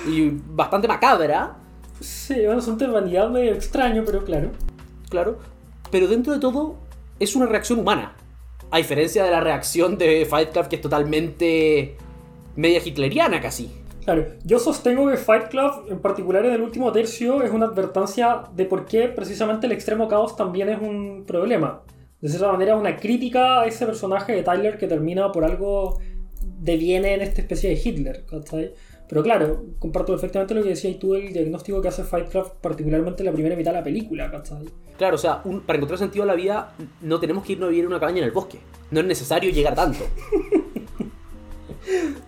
y 0.07 0.29
bastante 0.31 0.87
macabra, 0.87 1.55
Sí, 2.01 2.35
bueno, 2.45 2.59
es 2.59 2.67
un 2.67 2.77
tema 2.77 2.99
extraño, 3.43 4.03
pero 4.05 4.23
claro. 4.23 4.51
claro, 5.09 5.37
pero 5.91 6.07
dentro 6.07 6.31
de 6.31 6.39
todo 6.39 6.75
es 7.19 7.35
una 7.35 7.45
reacción 7.45 7.79
humana. 7.79 8.15
A 8.71 8.77
diferencia 8.77 9.23
de 9.23 9.31
la 9.31 9.41
reacción 9.41 9.97
de 9.97 10.25
Fight 10.25 10.51
Club, 10.51 10.67
que 10.69 10.75
es 10.77 10.81
totalmente 10.81 11.97
media 12.55 12.79
hitleriana 12.83 13.41
casi. 13.41 13.71
Claro, 14.05 14.27
yo 14.45 14.59
sostengo 14.59 15.09
que 15.09 15.17
Fight 15.17 15.49
Club, 15.49 15.87
en 15.89 15.99
particular 15.99 16.45
en 16.45 16.53
el 16.53 16.61
último 16.61 16.91
tercio, 16.91 17.43
es 17.43 17.51
una 17.51 17.65
advertencia 17.65 18.43
de 18.55 18.65
por 18.65 18.85
qué 18.85 19.07
precisamente 19.09 19.65
el 19.67 19.73
extremo 19.73 20.07
caos 20.07 20.35
también 20.37 20.69
es 20.69 20.79
un 20.81 21.25
problema. 21.27 21.81
De 22.21 22.29
cierta 22.29 22.51
manera, 22.51 22.75
una 22.75 22.95
crítica 22.95 23.61
a 23.61 23.65
ese 23.65 23.85
personaje 23.85 24.33
de 24.33 24.43
Tyler 24.43 24.77
que 24.77 24.87
termina 24.87 25.31
por 25.31 25.43
algo 25.43 25.99
deviene 26.59 27.13
en 27.15 27.21
esta 27.21 27.41
especie 27.41 27.69
de 27.69 27.81
Hitler, 27.83 28.25
¿cachai? 28.29 28.73
Pero 29.07 29.23
claro, 29.23 29.65
comparto 29.79 30.11
perfectamente 30.13 30.53
lo 30.53 30.61
que 30.61 30.69
decías 30.69 30.99
tú 30.99 31.13
del 31.13 31.33
diagnóstico 31.33 31.81
que 31.81 31.87
hace 31.87 32.03
Fight 32.03 32.29
Club, 32.29 32.51
particularmente 32.61 33.21
en 33.23 33.25
la 33.27 33.31
primera 33.31 33.55
mitad 33.55 33.71
de 33.71 33.77
la 33.79 33.83
película, 33.83 34.29
¿cachai? 34.29 34.65
Claro, 34.97 35.15
o 35.15 35.17
sea, 35.17 35.41
un- 35.45 35.61
para 35.61 35.77
encontrar 35.77 35.97
sentido 35.97 36.23
a 36.23 36.27
la 36.27 36.35
vida 36.35 36.73
no 37.01 37.19
tenemos 37.19 37.43
que 37.43 37.53
irnos 37.53 37.67
a 37.67 37.69
vivir 37.69 37.85
en 37.85 37.87
una 37.91 37.99
cabaña 37.99 38.19
en 38.19 38.25
el 38.25 38.31
bosque. 38.31 38.59
No 38.91 38.99
es 38.99 39.05
necesario 39.05 39.49
llegar 39.51 39.73
tanto. 39.75 39.99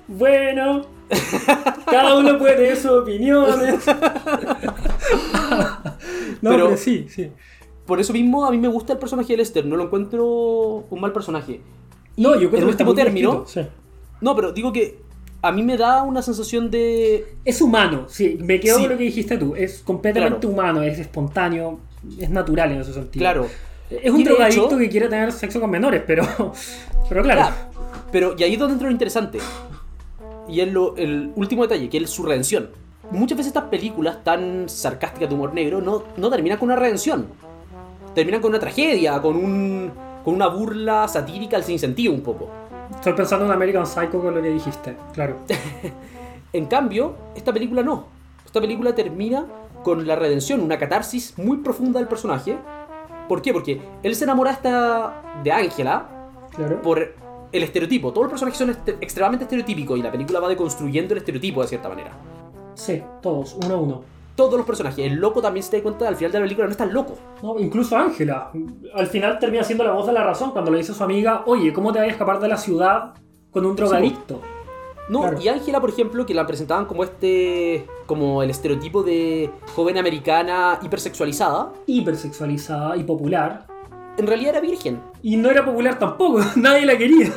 Bueno, 0.07 0.81
cada 1.85 2.17
uno 2.17 2.37
puede 2.39 2.55
tener 2.55 2.75
sus 2.77 2.91
opiniones. 2.91 3.85
no, 6.41 6.49
Pero- 6.49 6.65
pero 6.65 6.77
sí, 6.77 7.05
sí. 7.09 7.31
Por 7.85 7.99
eso 7.99 8.13
mismo 8.13 8.45
a 8.45 8.51
mí 8.51 8.57
me 8.57 8.67
gusta 8.69 8.93
el 8.93 8.99
personaje 8.99 9.33
de 9.33 9.37
Lester, 9.37 9.65
no 9.65 9.75
lo 9.75 9.83
encuentro 9.85 10.25
un 10.89 10.99
mal 11.01 11.11
personaje. 11.11 11.61
No, 12.17 12.33
yo 12.39 12.49
creo 12.49 12.59
en 12.61 12.65
que 12.65 12.71
último 12.71 12.93
término, 12.93 13.45
sí. 13.45 13.61
No, 14.21 14.35
pero 14.35 14.51
digo 14.51 14.71
que 14.71 14.99
a 15.41 15.51
mí 15.51 15.63
me 15.63 15.75
da 15.77 16.03
una 16.03 16.21
sensación 16.21 16.69
de... 16.69 17.35
Es 17.43 17.61
humano, 17.61 18.05
sí, 18.07 18.37
me 18.39 18.59
quedo 18.59 18.75
Sí. 18.77 18.83
con 18.83 18.91
lo 18.91 18.97
que 18.97 19.03
dijiste 19.05 19.37
tú. 19.37 19.55
Es 19.55 19.79
completamente 19.83 20.39
Claro. 20.41 20.53
humano, 20.53 20.81
es 20.83 20.99
espontáneo, 20.99 21.79
es 22.19 22.29
natural 22.29 22.71
en 22.71 22.81
ese 22.81 22.93
sentido. 22.93 23.21
Claro, 23.23 23.47
Es 23.89 24.11
un 24.11 24.23
drogadicto 24.23 24.67
hecho- 24.67 24.77
que 24.77 24.89
quiere 24.89 25.07
tener 25.09 25.31
sexo 25.31 25.59
con 25.59 25.69
menores, 25.69 26.03
pero. 26.05 26.23
Pero 27.09 27.23
claro. 27.23 27.41
Claro. 27.41 27.55
Pero, 28.11 28.35
y 28.37 28.43
ahí 28.43 28.53
es 28.53 28.59
donde 28.59 28.73
entra 28.73 28.87
lo 28.87 28.91
interesante. 28.93 29.39
Y 30.47 30.61
es 30.61 30.71
lo, 30.71 30.95
el 30.95 31.31
último 31.35 31.63
detalle, 31.63 31.89
que 31.89 31.97
es 31.97 32.09
su 32.09 32.23
redención. 32.23 32.69
Muchas 33.09 33.37
veces 33.37 33.47
estas 33.47 33.65
películas 33.65 34.23
tan 34.23 34.69
sarcásticas 34.69 35.27
de 35.27 35.35
humor 35.35 35.53
negro 35.53 35.81
no, 35.81 36.03
no 36.15 36.29
terminan 36.29 36.57
con 36.57 36.67
una 36.69 36.77
redención. 36.77 37.27
Terminan 38.15 38.41
con 38.41 38.51
una 38.51 38.59
tragedia, 38.59 39.21
con 39.21 39.35
un 39.35 39.91
con 40.23 40.35
una 40.35 40.47
burla 40.47 41.07
satírica 41.07 41.57
al 41.57 41.63
sinsentido 41.63 42.13
un 42.13 42.21
poco. 42.21 42.47
Estoy 43.01 43.13
pensando 43.13 43.47
en 43.47 43.51
American 43.51 43.87
Psycho 43.87 44.21
con 44.21 44.35
lo 44.35 44.43
que 44.43 44.49
dijiste, 44.49 44.95
claro. 45.11 45.37
En 46.53 46.67
cambio, 46.67 47.15
esta 47.33 47.51
película 47.51 47.81
no. 47.81 48.05
Esta 48.45 48.61
película 48.61 48.93
termina 48.93 49.43
con 49.81 50.05
la 50.05 50.15
redención, 50.15 50.59
una 50.59 50.77
catarsis 50.77 51.35
muy 51.39 51.57
profunda 51.57 51.97
del 51.97 52.07
personaje. 52.07 52.59
¿Por 53.27 53.41
qué? 53.41 53.53
Porque 53.53 53.81
él 54.03 54.15
se 54.15 54.25
enamora 54.25 54.51
esta 54.51 55.39
de 55.43 55.51
Ángela 55.51 56.29
claro. 56.55 56.79
por 56.83 57.15
el 57.51 57.63
estereotipo. 57.63 58.13
Todos 58.13 58.25
los 58.25 58.39
personajes 58.39 58.59
son 58.59 58.69
extremadamente 59.01 59.45
estereotípicos 59.45 59.97
y 59.97 60.03
la 60.03 60.11
película 60.11 60.39
va 60.39 60.47
deconstruyendo 60.47 61.15
el 61.15 61.21
estereotipo 61.21 61.63
de 61.63 61.69
cierta 61.69 61.89
manera. 61.89 62.11
Sí, 62.75 63.01
todos, 63.23 63.57
uno 63.65 63.73
a 63.73 63.77
uno. 63.77 64.01
Todos 64.45 64.57
los 64.57 64.65
personajes. 64.65 65.05
El 65.05 65.15
loco 65.19 65.39
también 65.41 65.63
se 65.63 65.77
da 65.77 65.83
cuenta 65.83 66.07
al 66.07 66.15
final 66.15 66.31
de 66.31 66.39
la 66.39 66.43
película 66.45 66.65
no 66.65 66.71
es 66.71 66.77
tan 66.77 66.91
loco. 66.91 67.13
No, 67.43 67.59
incluso 67.59 67.95
Ángela. 67.95 68.51
Al 68.95 69.05
final 69.07 69.37
termina 69.37 69.63
siendo 69.63 69.83
la 69.83 69.91
voz 69.91 70.07
de 70.07 70.13
la 70.13 70.23
razón 70.23 70.49
cuando 70.51 70.71
le 70.71 70.77
dice 70.79 70.93
a 70.93 70.95
su 70.95 71.03
amiga, 71.03 71.43
oye, 71.45 71.71
¿cómo 71.71 71.91
te 71.93 71.99
vas 71.99 72.07
a 72.07 72.11
escapar 72.11 72.39
de 72.39 72.47
la 72.47 72.57
ciudad 72.57 73.13
con 73.51 73.65
un 73.65 73.75
drogadicto? 73.75 74.41
No, 75.09 75.21
Claro. 75.21 75.41
y 75.41 75.47
Ángela, 75.47 75.79
por 75.81 75.89
ejemplo, 75.89 76.25
que 76.25 76.33
la 76.33 76.47
presentaban 76.47 76.85
como 76.85 77.03
este. 77.03 77.85
como 78.07 78.41
el 78.43 78.49
estereotipo 78.49 79.03
de 79.03 79.49
joven 79.75 79.97
americana 79.97 80.79
hipersexualizada, 80.81 81.71
Hipersexualizada 81.85 82.97
y 82.97 83.03
popular. 83.03 83.67
En 84.17 84.27
realidad 84.27 84.51
era 84.51 84.61
virgen. 84.61 84.99
Y 85.23 85.37
no 85.37 85.49
era 85.49 85.63
popular 85.65 85.97
tampoco, 85.99 86.39
nadie 86.55 86.85
la 86.85 86.97
quería. 86.97 87.31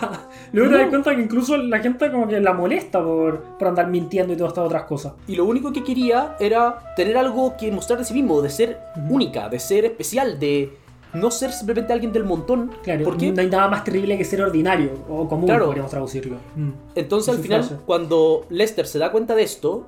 Luego 0.52 0.70
te 0.70 0.76
No. 0.76 0.78
das 0.82 0.88
cuenta 0.88 1.14
que 1.16 1.22
incluso 1.22 1.56
la 1.56 1.78
gente 1.80 2.10
como 2.10 2.26
que 2.28 2.40
la 2.40 2.52
molesta 2.52 3.02
por, 3.02 3.40
por 3.58 3.68
andar 3.68 3.88
mintiendo 3.88 4.32
y 4.32 4.37
todas 4.37 4.52
estas 4.52 4.66
otras 4.66 4.84
cosas. 4.84 5.12
Y 5.26 5.37
lo 5.37 5.44
único 5.44 5.72
que 5.72 5.82
quería 5.84 6.37
era 6.40 6.94
tener 6.96 7.16
algo 7.16 7.56
que 7.56 7.70
mostrar 7.72 7.98
de 7.98 8.04
sí 8.04 8.14
mismo, 8.14 8.40
de 8.42 8.50
ser 8.50 8.80
única, 9.10 9.48
de 9.48 9.58
ser 9.58 9.84
especial, 9.84 10.38
de 10.38 10.76
no 11.12 11.30
ser 11.30 11.52
simplemente 11.52 11.92
alguien 11.92 12.12
del 12.12 12.24
montón. 12.24 12.72
Claro, 12.82 13.04
¿Por 13.04 13.16
qué? 13.16 13.30
no 13.30 13.40
hay 13.40 13.48
nada 13.48 13.68
más 13.68 13.84
terrible 13.84 14.18
que 14.18 14.24
ser 14.24 14.42
ordinario 14.42 14.90
o 15.08 15.28
común, 15.28 15.46
Claro. 15.46 15.66
podríamos 15.66 15.90
traducirlo. 15.90 16.37
Mm. 16.56 16.70
Entonces 16.96 17.32
Es 17.34 17.38
al 17.38 17.42
final, 17.44 17.62
frase. 17.64 17.82
cuando 17.87 18.46
Lester 18.50 18.87
se 18.87 18.98
da 18.98 19.12
cuenta 19.12 19.34
de 19.37 19.44
esto 19.44 19.87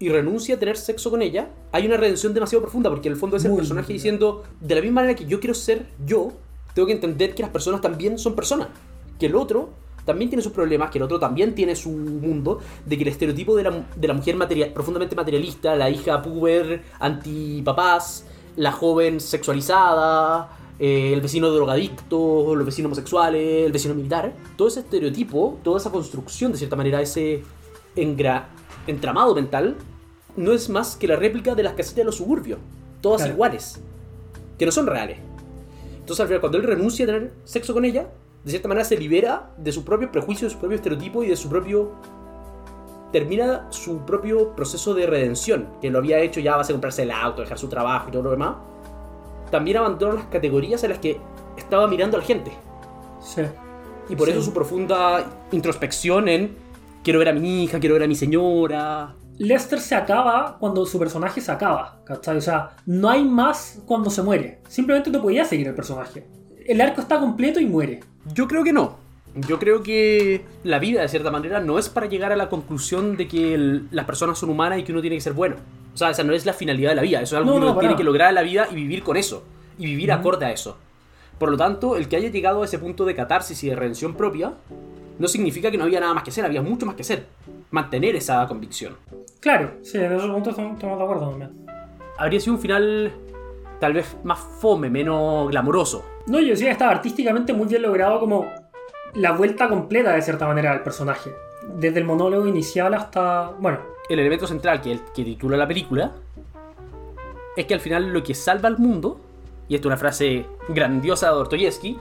y 0.00 0.08
renuncia 0.08 0.56
a 0.56 0.58
tener 0.58 0.76
sexo 0.76 1.10
con 1.10 1.22
ella, 1.22 1.50
hay 1.72 1.86
una 1.86 1.96
redención 1.98 2.34
demasiado 2.34 2.62
profunda, 2.62 2.90
porque 2.90 3.06
en 3.08 3.12
el 3.14 3.20
fondo 3.20 3.36
es 3.36 3.44
el 3.44 3.50
Muy 3.50 3.58
personaje 3.58 3.84
profunda. 3.86 3.92
diciendo, 3.94 4.42
de 4.60 4.74
la 4.74 4.80
misma 4.80 5.02
manera 5.02 5.14
que 5.14 5.26
yo 5.26 5.38
quiero 5.38 5.54
ser 5.54 5.86
yo, 6.04 6.32
tengo 6.74 6.86
que 6.86 6.94
entender 6.94 7.34
que 7.34 7.42
las 7.42 7.50
personas 7.52 7.80
también 7.80 8.18
son 8.18 8.34
personas, 8.34 8.68
que 9.18 9.26
el 9.26 9.36
otro 9.36 9.68
también 10.06 10.30
tiene 10.30 10.42
sus 10.42 10.52
problemas, 10.52 10.90
que 10.90 10.96
el 10.98 11.02
otro 11.04 11.18
también 11.20 11.54
tiene 11.54 11.76
su 11.76 11.90
mundo, 11.90 12.58
de 12.86 12.96
que 12.96 13.02
el 13.02 13.08
estereotipo 13.10 13.54
de 13.54 13.62
la, 13.64 13.86
de 13.94 14.08
la 14.08 14.14
mujer 14.14 14.34
materia- 14.36 14.72
profundamente 14.72 15.14
materialista, 15.14 15.76
la 15.76 15.90
hija 15.90 16.22
puber, 16.22 16.82
antipapás, 16.98 18.24
la 18.56 18.72
joven 18.72 19.20
sexualizada, 19.20 20.48
eh, 20.78 21.12
el 21.12 21.20
vecino 21.20 21.50
drogadicto, 21.50 22.54
los 22.56 22.64
vecinos 22.64 22.86
homosexuales, 22.88 23.66
el 23.66 23.72
vecino 23.72 23.94
militar, 23.94 24.32
todo 24.56 24.68
ese 24.68 24.80
estereotipo, 24.80 25.58
toda 25.62 25.78
esa 25.78 25.90
construcción, 25.90 26.52
de 26.52 26.58
cierta 26.58 26.74
manera, 26.76 27.02
ese 27.02 27.42
engra- 27.96 28.46
entramado 28.86 29.34
mental, 29.34 29.76
no 30.36 30.52
es 30.52 30.68
más 30.68 30.96
que 30.96 31.06
la 31.08 31.16
réplica 31.16 31.54
de 31.54 31.62
las 31.62 31.72
casetas 31.74 31.96
de 31.96 32.04
los 32.04 32.16
suburbios, 32.16 32.58
todas 33.00 33.20
Claro. 33.22 33.34
iguales, 33.34 33.80
que 34.58 34.66
no 34.66 34.72
son 34.72 34.86
reales. 34.86 35.18
Entonces, 35.98 36.20
al 36.20 36.26
final, 36.28 36.40
cuando 36.40 36.58
él 36.58 36.64
renuncia 36.64 37.04
a 37.04 37.06
tener 37.06 37.32
sexo 37.44 37.72
con 37.72 37.84
ella, 37.84 38.08
de 38.44 38.50
cierta 38.50 38.68
manera 38.68 38.84
se 38.84 38.96
libera 38.96 39.50
de 39.58 39.70
su 39.72 39.84
propio 39.84 40.10
prejuicio, 40.10 40.48
de 40.48 40.52
su 40.54 40.58
propio 40.58 40.76
estereotipo 40.76 41.22
y 41.22 41.28
de 41.28 41.36
su 41.36 41.48
propio. 41.48 41.92
termina 43.12 43.66
su 43.70 43.98
propio 44.06 44.54
proceso 44.54 44.94
de 44.94 45.04
redención, 45.04 45.66
que 45.80 45.90
lo 45.90 45.98
había 45.98 46.20
hecho 46.20 46.38
ya 46.38 46.54
a 46.54 46.58
base 46.58 46.72
de 46.72 46.74
comprarse 46.74 47.02
el 47.02 47.10
auto, 47.10 47.42
dejar 47.42 47.58
su 47.58 47.66
trabajo 47.68 48.08
y 48.08 48.12
todo 48.12 48.22
lo 48.22 48.30
demás. 48.30 48.54
También 49.50 49.78
abandonó 49.78 50.12
las 50.14 50.26
categorías 50.26 50.84
en 50.84 50.90
las 50.90 51.00
que 51.00 51.18
estaba 51.56 51.88
mirando 51.88 52.16
a 52.16 52.20
la 52.20 52.26
gente. 52.26 52.52
Sí. 53.20 53.42
Y 54.08 54.14
por 54.14 54.28
Sí. 54.28 54.34
eso 54.34 54.42
su 54.44 54.52
profunda 54.52 55.24
introspección 55.50 56.28
en 56.28 56.56
quiero 57.02 57.18
ver 57.18 57.30
a 57.30 57.32
mi 57.32 57.64
hija, 57.64 57.80
quiero 57.80 57.94
ver 57.94 58.04
a 58.04 58.06
mi 58.06 58.14
señora. 58.14 59.12
Lester 59.40 59.80
se 59.80 59.94
acaba 59.94 60.58
cuando 60.60 60.84
su 60.84 60.98
personaje 60.98 61.40
se 61.40 61.50
acaba, 61.50 62.02
¿cachai? 62.04 62.36
O 62.36 62.40
sea, 62.42 62.76
no 62.84 63.08
hay 63.08 63.24
más 63.24 63.80
cuando 63.86 64.10
se 64.10 64.22
muere. 64.22 64.58
Simplemente 64.68 65.08
no 65.10 65.22
podía 65.22 65.46
seguir 65.46 65.66
el 65.68 65.74
personaje. 65.74 66.26
El 66.66 66.78
arco 66.82 67.00
está 67.00 67.18
completo 67.18 67.58
y 67.58 67.64
muere. 67.64 68.00
Yo 68.34 68.46
creo 68.46 68.62
que 68.62 68.74
no. 68.74 68.98
Yo 69.48 69.58
creo 69.58 69.82
que 69.82 70.44
la 70.62 70.78
vida, 70.78 71.00
de 71.00 71.08
cierta 71.08 71.30
manera, 71.30 71.58
no 71.58 71.78
es 71.78 71.88
para 71.88 72.06
llegar 72.06 72.32
a 72.32 72.36
la 72.36 72.50
conclusión 72.50 73.16
de 73.16 73.28
que 73.28 73.54
el- 73.54 73.88
las 73.92 74.04
personas 74.04 74.38
son 74.38 74.50
humanas 74.50 74.78
y 74.78 74.82
que 74.82 74.92
uno 74.92 75.00
tiene 75.00 75.16
que 75.16 75.22
ser 75.22 75.32
bueno. 75.32 75.56
O 75.94 75.96
sea, 75.96 76.10
esa 76.10 76.22
no 76.22 76.34
es 76.34 76.44
la 76.44 76.52
finalidad 76.52 76.90
de 76.90 76.96
la 76.96 77.02
vida. 77.02 77.22
Eso 77.22 77.36
es 77.36 77.38
algo 77.38 77.46
No, 77.52 77.56
que 77.56 77.62
uno 77.64 77.74
no, 77.74 77.80
tiene 77.80 77.96
que 77.96 78.04
lograr 78.04 78.28
en 78.28 78.34
la 78.34 78.42
vida 78.42 78.68
y 78.70 78.74
vivir 78.74 79.02
con 79.02 79.16
eso. 79.16 79.42
Y 79.78 79.86
vivir 79.86 80.12
acorde 80.12 80.44
a 80.44 80.52
eso. 80.52 80.76
Por 81.38 81.50
lo 81.50 81.56
tanto, 81.56 81.96
el 81.96 82.08
que 82.08 82.16
haya 82.16 82.28
llegado 82.28 82.60
a 82.60 82.66
ese 82.66 82.78
punto 82.78 83.06
de 83.06 83.14
catarsis 83.14 83.64
y 83.64 83.70
de 83.70 83.74
redención 83.76 84.14
propia, 84.14 84.52
no 85.18 85.28
significa 85.28 85.70
que 85.70 85.78
no 85.78 85.84
había 85.84 86.00
nada 86.00 86.12
más 86.12 86.24
que 86.24 86.30
hacer, 86.30 86.44
había 86.44 86.60
mucho 86.60 86.84
más 86.84 86.94
que 86.94 87.02
hacer. 87.02 87.26
Mantener 87.70 88.16
esa 88.16 88.46
convicción. 88.46 88.96
Claro, 89.40 89.74
sí, 89.82 89.98
en 89.98 90.12
esos 90.12 90.30
puntos 90.30 90.58
estamos 90.58 90.98
de 90.98 91.04
acuerdo 91.04 91.30
también. 91.30 91.66
Habría 92.18 92.40
sido 92.40 92.54
un 92.54 92.60
final 92.60 93.12
tal 93.78 93.92
vez 93.94 94.16
más 94.24 94.38
fome, 94.38 94.90
menos 94.90 95.48
glamoroso. 95.50 96.04
No, 96.26 96.40
yo 96.40 96.48
decía 96.48 96.70
estaba 96.70 96.92
artísticamente 96.92 97.52
muy 97.52 97.66
bien 97.66 97.82
logrado 97.82 98.20
como 98.20 98.46
la 99.14 99.32
vuelta 99.32 99.68
completa 99.68 100.12
de 100.12 100.22
cierta 100.22 100.46
manera 100.46 100.72
del 100.72 100.82
personaje. 100.82 101.32
Desde 101.76 101.98
el 101.98 102.04
monólogo 102.04 102.46
inicial 102.46 102.92
hasta... 102.94 103.52
Bueno, 103.58 103.78
el 104.08 104.18
elemento 104.18 104.46
central 104.46 104.80
que, 104.80 104.98
que 105.14 105.24
titula 105.24 105.56
la 105.56 105.66
película 105.66 106.12
es 107.56 107.66
que 107.66 107.74
al 107.74 107.80
final 107.80 108.12
lo 108.12 108.22
que 108.22 108.34
salva 108.34 108.68
al 108.68 108.78
mundo, 108.78 109.20
y 109.68 109.74
esto 109.74 109.88
es 109.88 109.92
una 109.92 109.96
frase 109.96 110.46
grandiosa 110.68 111.28
de 111.28 111.34
Dostoyevsky, 111.34 111.98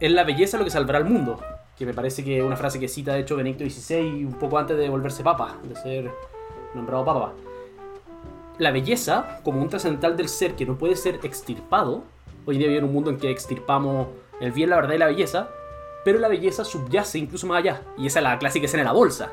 es 0.00 0.12
la 0.12 0.24
belleza 0.24 0.58
lo 0.58 0.64
que 0.64 0.70
salvará 0.70 0.98
al 0.98 1.04
mundo. 1.04 1.38
Que 1.76 1.86
me 1.86 1.92
parece 1.92 2.24
que 2.24 2.38
es 2.38 2.44
una 2.44 2.56
frase 2.56 2.80
que 2.80 2.88
cita 2.88 3.12
de 3.12 3.20
hecho 3.20 3.36
Benedicto 3.36 3.64
XVI 3.64 4.24
un 4.24 4.34
poco 4.34 4.58
antes 4.58 4.76
de 4.76 4.88
volverse 4.88 5.22
papa, 5.22 5.56
de 5.62 5.76
ser 5.76 6.10
nombrado 6.74 7.04
papa. 7.04 7.32
La 8.58 8.70
belleza, 8.70 9.40
como 9.44 9.60
un 9.60 9.68
trascendental 9.68 10.16
del 10.16 10.28
ser 10.28 10.54
que 10.54 10.64
no 10.64 10.78
puede 10.78 10.96
ser 10.96 11.20
extirpado, 11.22 12.04
hoy 12.46 12.54
en 12.54 12.58
día 12.60 12.68
vive 12.68 12.78
en 12.78 12.84
un 12.84 12.92
mundo 12.92 13.10
en 13.10 13.18
que 13.18 13.30
extirpamos 13.30 14.08
el 14.40 14.52
bien, 14.52 14.70
la 14.70 14.76
verdad 14.76 14.94
y 14.94 14.98
la 14.98 15.06
belleza, 15.06 15.50
pero 16.04 16.18
la 16.18 16.28
belleza 16.28 16.64
subyace 16.64 17.18
incluso 17.18 17.46
más 17.46 17.58
allá. 17.58 17.82
Y 17.98 18.06
esa 18.06 18.20
es 18.20 18.22
la 18.22 18.38
clásica 18.38 18.66
escena 18.66 18.82
de 18.82 18.86
la 18.86 18.92
bolsa. 18.92 19.32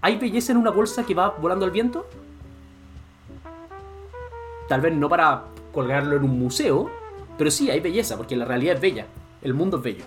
¿Hay 0.00 0.18
belleza 0.18 0.52
en 0.52 0.58
una 0.58 0.70
bolsa 0.70 1.04
que 1.04 1.14
va 1.14 1.30
volando 1.30 1.64
al 1.64 1.70
viento? 1.70 2.06
Tal 4.68 4.80
vez 4.80 4.92
no 4.92 5.08
para 5.08 5.44
colgarlo 5.72 6.16
en 6.16 6.24
un 6.24 6.38
museo, 6.38 6.90
pero 7.38 7.50
sí 7.50 7.70
hay 7.70 7.80
belleza, 7.80 8.16
porque 8.16 8.36
la 8.36 8.44
realidad 8.44 8.76
es 8.76 8.80
bella. 8.80 9.06
El 9.42 9.54
mundo 9.54 9.78
es 9.78 9.82
bello. 9.82 10.04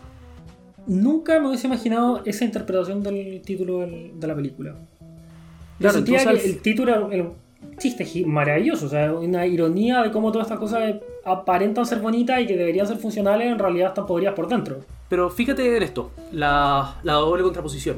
Nunca 0.88 1.40
me 1.40 1.48
hubiese 1.50 1.68
imaginado 1.68 2.22
esa 2.26 2.46
interpretación 2.46 3.04
del 3.04 3.42
título 3.42 3.80
del- 3.80 4.20
de 4.20 4.28
la 4.28 4.36
película. 4.36 4.72
Yo 4.72 4.78
Claro, 5.80 5.96
sentía 5.96 6.20
entonces 6.22 6.44
que 6.44 6.50
el 6.50 6.62
título 6.62 7.12
era 7.12 7.24
un 7.24 7.34
chiste 7.78 8.24
maravilloso, 8.26 8.86
o 8.88 8.90
sea, 8.90 9.14
una 9.14 9.46
ironía 9.46 10.02
de 10.02 10.12
cómo 10.12 10.32
todas 10.32 10.48
estas 10.48 10.60
cosas 10.60 10.96
aparentan 11.26 11.86
ser 11.86 12.00
bonitas 12.00 12.40
y 12.42 12.48
que 12.48 12.56
deberían 12.56 12.88
ser 12.88 12.98
funcionales, 12.98 13.52
en 13.52 13.60
realidad 13.60 13.90
están 13.90 14.06
podridas 14.08 14.34
por 14.34 14.48
dentro. 14.48 14.78
Pero 15.10 15.30
fíjate 15.30 15.78
en 15.78 15.84
esto, 15.84 16.12
la, 16.32 16.96
la 17.04 17.14
doble 17.14 17.44
contraposición. 17.44 17.98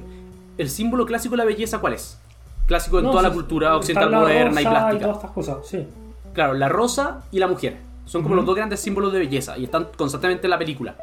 ¿El 0.58 0.70
símbolo 0.70 1.06
clásico 1.06 1.34
de 1.34 1.38
la 1.38 1.46
belleza 1.46 1.80
cuál 1.80 1.94
es? 1.94 2.20
Clásico 2.66 3.00
en 3.00 3.06
No, 3.06 3.12
toda 3.12 3.24
la 3.24 3.30
sí, 3.30 3.36
cultura 3.36 3.76
occidental 3.78 4.12
la 4.12 4.20
moderna 4.20 4.62
y 4.62 4.66
plástica. 4.66 5.00
todas 5.06 5.18
estas 5.18 5.32
cosas, 5.32 5.58
sí. 5.66 5.88
Claro, 6.34 6.54
la 6.54 6.70
rosa 6.70 7.24
y 7.32 7.40
la 7.40 7.48
mujer. 7.48 7.78
Son 8.06 8.22
como 8.24 8.34
Ujú. 8.34 8.38
los 8.38 8.46
dos 8.48 8.56
grandes 8.56 8.80
símbolos 8.80 9.14
de 9.14 9.20
belleza 9.20 9.58
y 9.58 9.64
están 9.66 9.88
constantemente 9.96 10.48
en 10.48 10.52
la 10.52 10.58
película. 10.58 10.96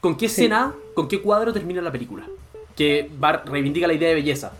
¿Con 0.00 0.16
qué 0.16 0.28
Sí. 0.28 0.42
escena, 0.42 0.74
con 0.94 1.08
qué 1.08 1.20
cuadro 1.20 1.52
termina 1.52 1.80
la 1.82 1.92
película? 1.92 2.24
Que 2.76 3.10
va, 3.22 3.32
reivindica 3.44 3.86
la 3.86 3.92
idea 3.94 4.08
de 4.10 4.14
belleza. 4.16 4.52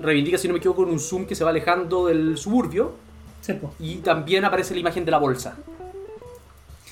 Reivindica, 0.00 0.38
si 0.38 0.48
no 0.48 0.54
me 0.54 0.58
equivoco, 0.58 0.82
con 0.84 0.92
un 0.92 0.98
zoom 1.00 1.26
que 1.26 1.34
se 1.34 1.44
va 1.44 1.50
alejando 1.50 2.06
del 2.06 2.36
suburbio 2.38 2.92
Sí, 3.40 3.54
y 3.80 3.96
también 3.96 4.44
aparece 4.44 4.72
la 4.74 4.80
imagen 4.80 5.04
de 5.04 5.10
la 5.10 5.18
bolsa. 5.18 5.56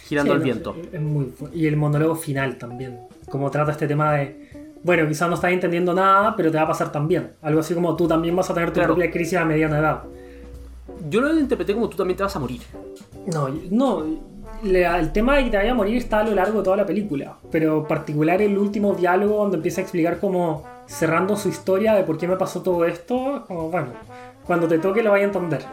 Girando 0.09 0.33
Sí, 0.33 0.35
al 0.35 0.39
no, 0.41 0.45
viento. 0.45 0.77
es- 0.93 1.01
muy 1.01 1.33
y 1.55 1.67
el 1.67 1.77
monólogo 1.77 2.17
final 2.17 2.57
también. 2.59 2.99
Como 3.31 3.51
trata 3.51 3.71
este 3.73 3.87
tema 3.87 4.15
de. 4.15 4.51
Bueno, 4.83 5.07
quizás 5.07 5.29
no 5.29 5.35
estás 5.37 5.53
entendiendo 5.53 5.95
nada, 5.95 6.35
pero 6.37 6.51
te 6.51 6.57
va 6.57 6.65
a 6.65 6.69
pasar 6.69 6.91
también. 6.91 7.33
Algo 7.43 7.61
así 7.61 7.75
como 7.75 7.95
tú 7.97 8.09
también 8.09 8.35
vas 8.35 8.51
a 8.51 8.55
tener 8.55 8.71
tu 8.71 8.75
Claro. 8.81 8.95
propia 8.95 9.11
crisis 9.11 9.39
a 9.39 9.45
mediana 9.45 9.79
edad. 9.79 10.03
Yo 11.09 11.21
lo 11.21 11.39
interpreté 11.39 11.75
como 11.75 11.89
tú 11.89 11.97
también 11.97 12.17
te 12.17 12.23
vas 12.25 12.35
a 12.35 12.39
morir. 12.41 12.63
No, 13.33 13.49
no. 13.71 14.05
El 14.63 15.13
tema 15.13 15.37
de 15.37 15.45
que 15.45 15.51
te 15.51 15.57
vaya 15.57 15.73
a 15.73 15.75
morir 15.75 15.97
está 15.97 16.21
a 16.21 16.25
lo 16.25 16.35
largo 16.35 16.59
de 16.59 16.65
toda 16.65 16.77
la 16.77 16.87
película. 16.87 17.37
Pero 17.51 17.79
en 17.79 17.87
particular 17.87 18.41
el 18.43 18.57
último 18.59 18.95
diálogo 18.95 19.37
donde 19.39 19.57
empieza 19.57 19.81
a 19.81 19.85
explicar 19.85 20.19
como 20.19 20.65
cerrando 20.87 21.37
su 21.37 21.49
historia 21.49 21.95
de 21.95 22.05
por 22.05 22.19
qué 22.19 22.29
me 22.29 22.37
pasó 22.37 22.63
todo 22.63 22.85
esto. 22.85 23.37
es 23.37 23.43
Como, 23.43 23.71
bueno, 23.71 23.89
cuando 24.47 24.69
te 24.69 24.79
toque 24.79 25.03
lo 25.03 25.11
vaya 25.11 25.25
a 25.25 25.29
entender. 25.29 25.65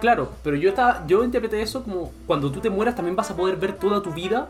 Claro, 0.00 0.30
pero 0.44 0.56
yo 0.56 0.68
estaba, 0.68 1.04
yo 1.06 1.24
interpreté 1.24 1.60
eso 1.60 1.82
como 1.82 2.12
cuando 2.26 2.52
tú 2.52 2.60
te 2.60 2.70
mueras 2.70 2.94
también 2.94 3.16
vas 3.16 3.30
a 3.30 3.36
poder 3.36 3.56
ver 3.56 3.72
toda 3.72 4.00
tu 4.00 4.12
vida 4.12 4.48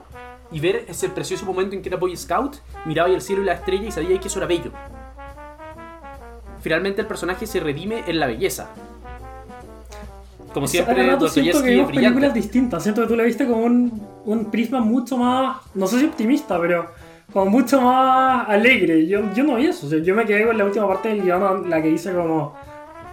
y 0.53 0.61
ver 0.61 0.85
ese 0.88 1.09
precioso 1.09 1.46
momento 1.46 1.74
en 1.74 1.83
que 1.83 1.88
era 1.88 1.96
Boy 1.96 2.16
Scout, 2.16 2.57
miraba 2.85 3.09
el 3.09 3.22
cielo 3.22 3.42
y 3.42 3.46
la 3.46 3.55
estrella 3.55 3.88
y 3.88 3.92
sabía 3.92 4.18
que 4.20 4.29
eso 4.29 4.38
era 4.38 4.46
bello. 4.46 4.72
Finalmente 6.61 7.01
el 7.01 7.07
personaje 7.07 7.46
se 7.46 7.61
redime 7.61 8.05
en 8.07 8.20
la 8.20 8.27
belleza. 8.27 8.68
Como 10.59 10.68
siempre, 10.68 11.07
rato 11.07 11.29
siento 11.29 11.62
que 11.62 11.71
vimos 11.71 11.92
películas 11.92 12.35
distintas. 12.35 12.83
Siento 12.83 13.03
que 13.03 13.09
tú 13.09 13.16
la 13.16 13.25
viste 13.25 13.47
como 13.47 13.62
un, 13.62 14.07
un 14.25 14.51
prisma 14.51 14.81
mucho 14.81 15.16
más, 15.16 15.59
no 15.75 15.87
sé 15.87 16.01
si 16.01 16.07
optimista, 16.07 16.61
pero 16.61 16.87
como 17.33 17.51
mucho 17.51 17.81
más 17.81 18.49
alegre. 18.49 19.07
Yo, 19.07 19.21
yo 19.35 19.44
no 19.44 19.57
vi 19.57 19.66
eso. 19.66 19.87
o 19.87 19.90
sea, 19.90 19.99
yo 20.01 20.14
me 20.14 20.25
quedé 20.25 20.47
con 20.47 20.57
la 20.59 20.64
última 20.64 20.88
parte 20.88 21.09
del 21.11 21.23
guion, 21.23 21.68
la 21.71 21.83
que 21.83 21.88
dice 21.88 22.12
como... 22.12 22.55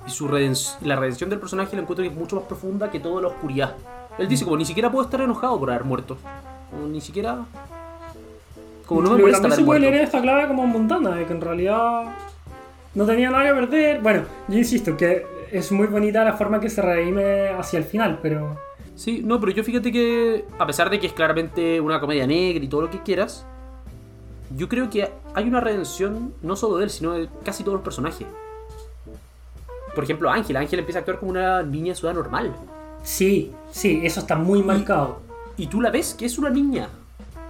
Y 0.08 0.10
su 0.12 0.28
redenc- 0.28 0.78
la 0.82 0.96
redención 0.96 1.30
del 1.30 1.40
personaje 1.40 1.76
la 1.76 1.82
encuentro 1.82 2.04
que 2.04 2.10
es 2.10 2.16
mucho 2.16 2.36
más 2.36 2.46
profunda 2.46 2.92
que 2.92 3.00
toda 3.00 3.22
la 3.22 3.28
oscuridad. 3.30 3.76
Él 4.18 4.28
dice 4.28 4.46
como 4.46 4.58
ni 4.58 4.66
siquiera 4.66 4.92
puedo 4.92 5.04
estar 5.04 5.20
enojado 5.22 5.60
por 5.60 5.70
haber 5.72 5.84
muerto. 5.84 6.18
Como, 6.72 6.88
ni 6.88 7.02
siquiera... 7.02 7.46
Como 8.86 9.02
no 9.02 9.12
me 9.12 9.18
molesta 9.22 9.42
también 9.42 9.60
se 9.60 9.66
puede 9.66 9.80
leer 9.80 9.96
esta 9.96 10.22
clave 10.22 10.48
como 10.48 10.68
mundana, 10.68 11.16
de 11.16 11.26
que 11.26 11.34
en 11.34 11.42
realidad 11.42 12.04
no 12.94 13.06
tenía 13.06 13.32
nada 13.32 13.46
que 13.46 13.54
perder. 13.54 14.02
Bueno, 14.02 14.22
yo 14.48 14.58
insisto 14.60 14.96
que 14.96 15.26
es 15.58 15.72
muy 15.72 15.88
bonita 15.88 16.24
la 16.24 16.34
forma 16.34 16.60
que 16.60 16.70
se 16.70 16.82
redime 16.82 17.50
hacia 17.50 17.80
el 17.80 17.86
final, 17.86 18.20
pero... 18.22 18.60
Sí, 18.96 19.22
no, 19.24 19.40
pero 19.40 19.52
yo 19.52 19.64
fíjate 19.64 19.92
que, 19.92 20.46
a 20.58 20.66
pesar 20.66 20.90
de 20.90 21.00
que 21.00 21.08
es 21.08 21.14
claramente 21.14 21.80
una 21.82 22.00
comedia 22.00 22.28
negra 22.28 22.64
y 22.64 22.68
todo 22.68 22.82
lo 22.82 22.90
que 22.90 23.02
quieras, 23.02 23.46
yo 24.56 24.70
creo 24.70 24.90
que 24.90 25.10
hay 25.34 25.48
una 25.48 25.60
redención 25.60 26.34
no 26.42 26.56
solo 26.56 26.78
de 26.78 26.86
él, 26.86 26.90
sino 26.90 27.14
de 27.14 27.30
casi 27.44 27.64
todos 27.64 27.76
los 27.76 27.84
personajes. 27.84 28.28
Por 29.94 30.04
ejemplo, 30.04 30.30
Ángela. 30.30 30.60
Ángela 30.60 30.82
empieza 30.82 31.00
a 31.00 31.02
actuar 31.02 31.20
como 31.20 31.32
una 31.32 31.64
niña 31.64 31.94
de 31.94 32.14
normal. 32.14 32.54
Sí, 33.04 33.52
sí, 33.72 34.02
eso 34.04 34.20
está 34.20 34.36
muy 34.36 34.62
marcado. 34.62 35.20
Y 35.58 35.68
tú 35.68 35.82
la 35.82 35.90
ves 35.90 36.14
que 36.14 36.26
es 36.26 36.38
una 36.38 36.50
niña. 36.50 36.90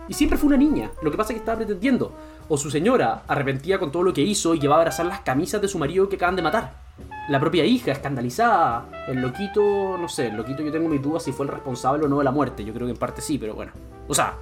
Y 0.08 0.14
siempre 0.14 0.38
fue 0.38 0.48
una 0.48 0.58
niña. 0.58 0.92
Lo 1.02 1.10
que 1.10 1.18
pasa 1.18 1.34
es 1.34 1.36
que 1.36 1.40
estaba 1.40 1.58
pretendiendo. 1.58 2.12
O 2.48 2.58
su 2.58 2.70
señora, 2.70 3.24
arrepentida 3.28 3.80
con 3.80 3.92
todo 3.92 4.04
lo 4.04 4.14
que 4.14 4.22
hizo 4.22 4.54
y 4.54 4.60
que 4.60 4.68
va 4.68 4.76
a 4.76 4.80
abrazar 4.80 5.08
las 5.08 5.22
camisas 5.22 5.60
de 5.62 5.68
su 5.68 5.80
marido 5.80 6.08
que 6.08 6.18
acaban 6.18 6.36
de 6.36 6.44
matar. 6.44 6.85
La 7.28 7.40
propia 7.40 7.66
hija, 7.66 7.92
escandalizada. 7.92 8.86
El 9.08 9.22
loquito, 9.22 9.98
no 9.98 10.08
sé, 10.08 10.28
el 10.28 10.38
loquito 10.38 10.62
yo 10.62 10.72
tengo 10.72 10.88
mis 10.88 11.02
dudas 11.02 11.24
si 11.24 11.32
fue 11.32 11.46
el 11.46 11.52
responsable 11.52 12.06
o 12.06 12.08
no 12.08 12.20
de 12.20 12.24
la 12.24 12.32
muerte. 12.32 12.64
Yo 12.64 12.74
creo 12.74 12.86
que 12.86 12.94
en 12.94 13.00
parte 13.00 13.22
sí, 13.22 13.38
pero 13.38 13.56
bueno. 13.56 13.72
O 14.08 14.14
sea, 14.14 14.36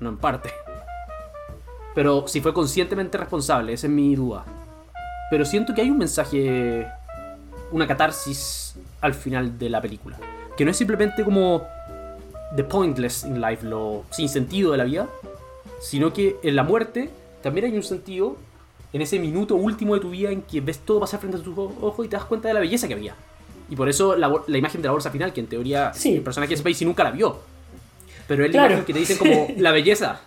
no 0.00 0.08
en 0.08 0.16
parte. 0.16 0.50
Pero 1.94 2.26
si 2.26 2.40
fue 2.40 2.52
conscientemente 2.52 3.18
responsable, 3.18 3.72
esa 3.72 3.86
es 3.86 3.92
mi 3.92 4.14
duda. 4.16 4.44
Pero 5.30 5.44
siento 5.44 5.74
que 5.74 5.82
hay 5.82 5.90
un 5.90 5.98
mensaje, 5.98 6.86
una 7.70 7.86
catarsis 7.86 8.74
al 9.00 9.14
final 9.14 9.58
de 9.58 9.70
la 9.70 9.80
película. 9.80 10.18
Que 10.56 10.64
no 10.64 10.70
es 10.70 10.76
simplemente 10.76 11.24
como 11.24 11.62
the 12.56 12.64
pointless 12.64 13.24
in 13.24 13.40
life, 13.40 13.64
lo 13.64 14.04
sin 14.10 14.28
sentido 14.28 14.72
de 14.72 14.78
la 14.78 14.84
vida, 14.84 15.08
sino 15.80 16.12
que 16.12 16.36
en 16.42 16.56
la 16.56 16.62
muerte 16.62 17.10
también 17.42 17.66
hay 17.66 17.76
un 17.76 17.82
sentido 17.82 18.36
en 18.92 19.02
ese 19.02 19.18
minuto 19.18 19.54
último 19.56 19.94
de 19.94 20.00
tu 20.00 20.10
vida 20.10 20.30
en 20.30 20.42
que 20.42 20.60
ves 20.60 20.78
todo 20.80 21.00
pasar 21.00 21.20
frente 21.20 21.38
a 21.38 21.40
tus 21.42 21.56
ojos 21.56 22.04
y 22.04 22.08
te 22.08 22.16
das 22.16 22.24
cuenta 22.26 22.48
de 22.48 22.54
la 22.54 22.60
belleza 22.60 22.86
que 22.88 22.94
había. 22.94 23.14
Y 23.70 23.76
por 23.76 23.88
eso 23.88 24.16
la, 24.16 24.28
imagen 24.58 24.82
de 24.82 24.88
la 24.88 24.92
bolsa 24.92 25.10
final, 25.10 25.32
que 25.32 25.40
en 25.40 25.46
teoría 25.46 25.92
Sí. 25.94 26.16
el 26.16 26.22
personaje 26.22 26.50
de 26.54 26.58
Spacey 26.58 26.86
nunca 26.86 27.04
la 27.04 27.10
vio. 27.10 27.38
Pero 28.28 28.44
es 28.44 28.50
la 28.50 28.52
Claro. 28.52 28.66
imagen 28.74 28.84
que 28.86 28.92
te 28.92 28.98
dicen 28.98 29.16
como 29.18 29.48
la 29.56 29.72
belleza. 29.72 30.20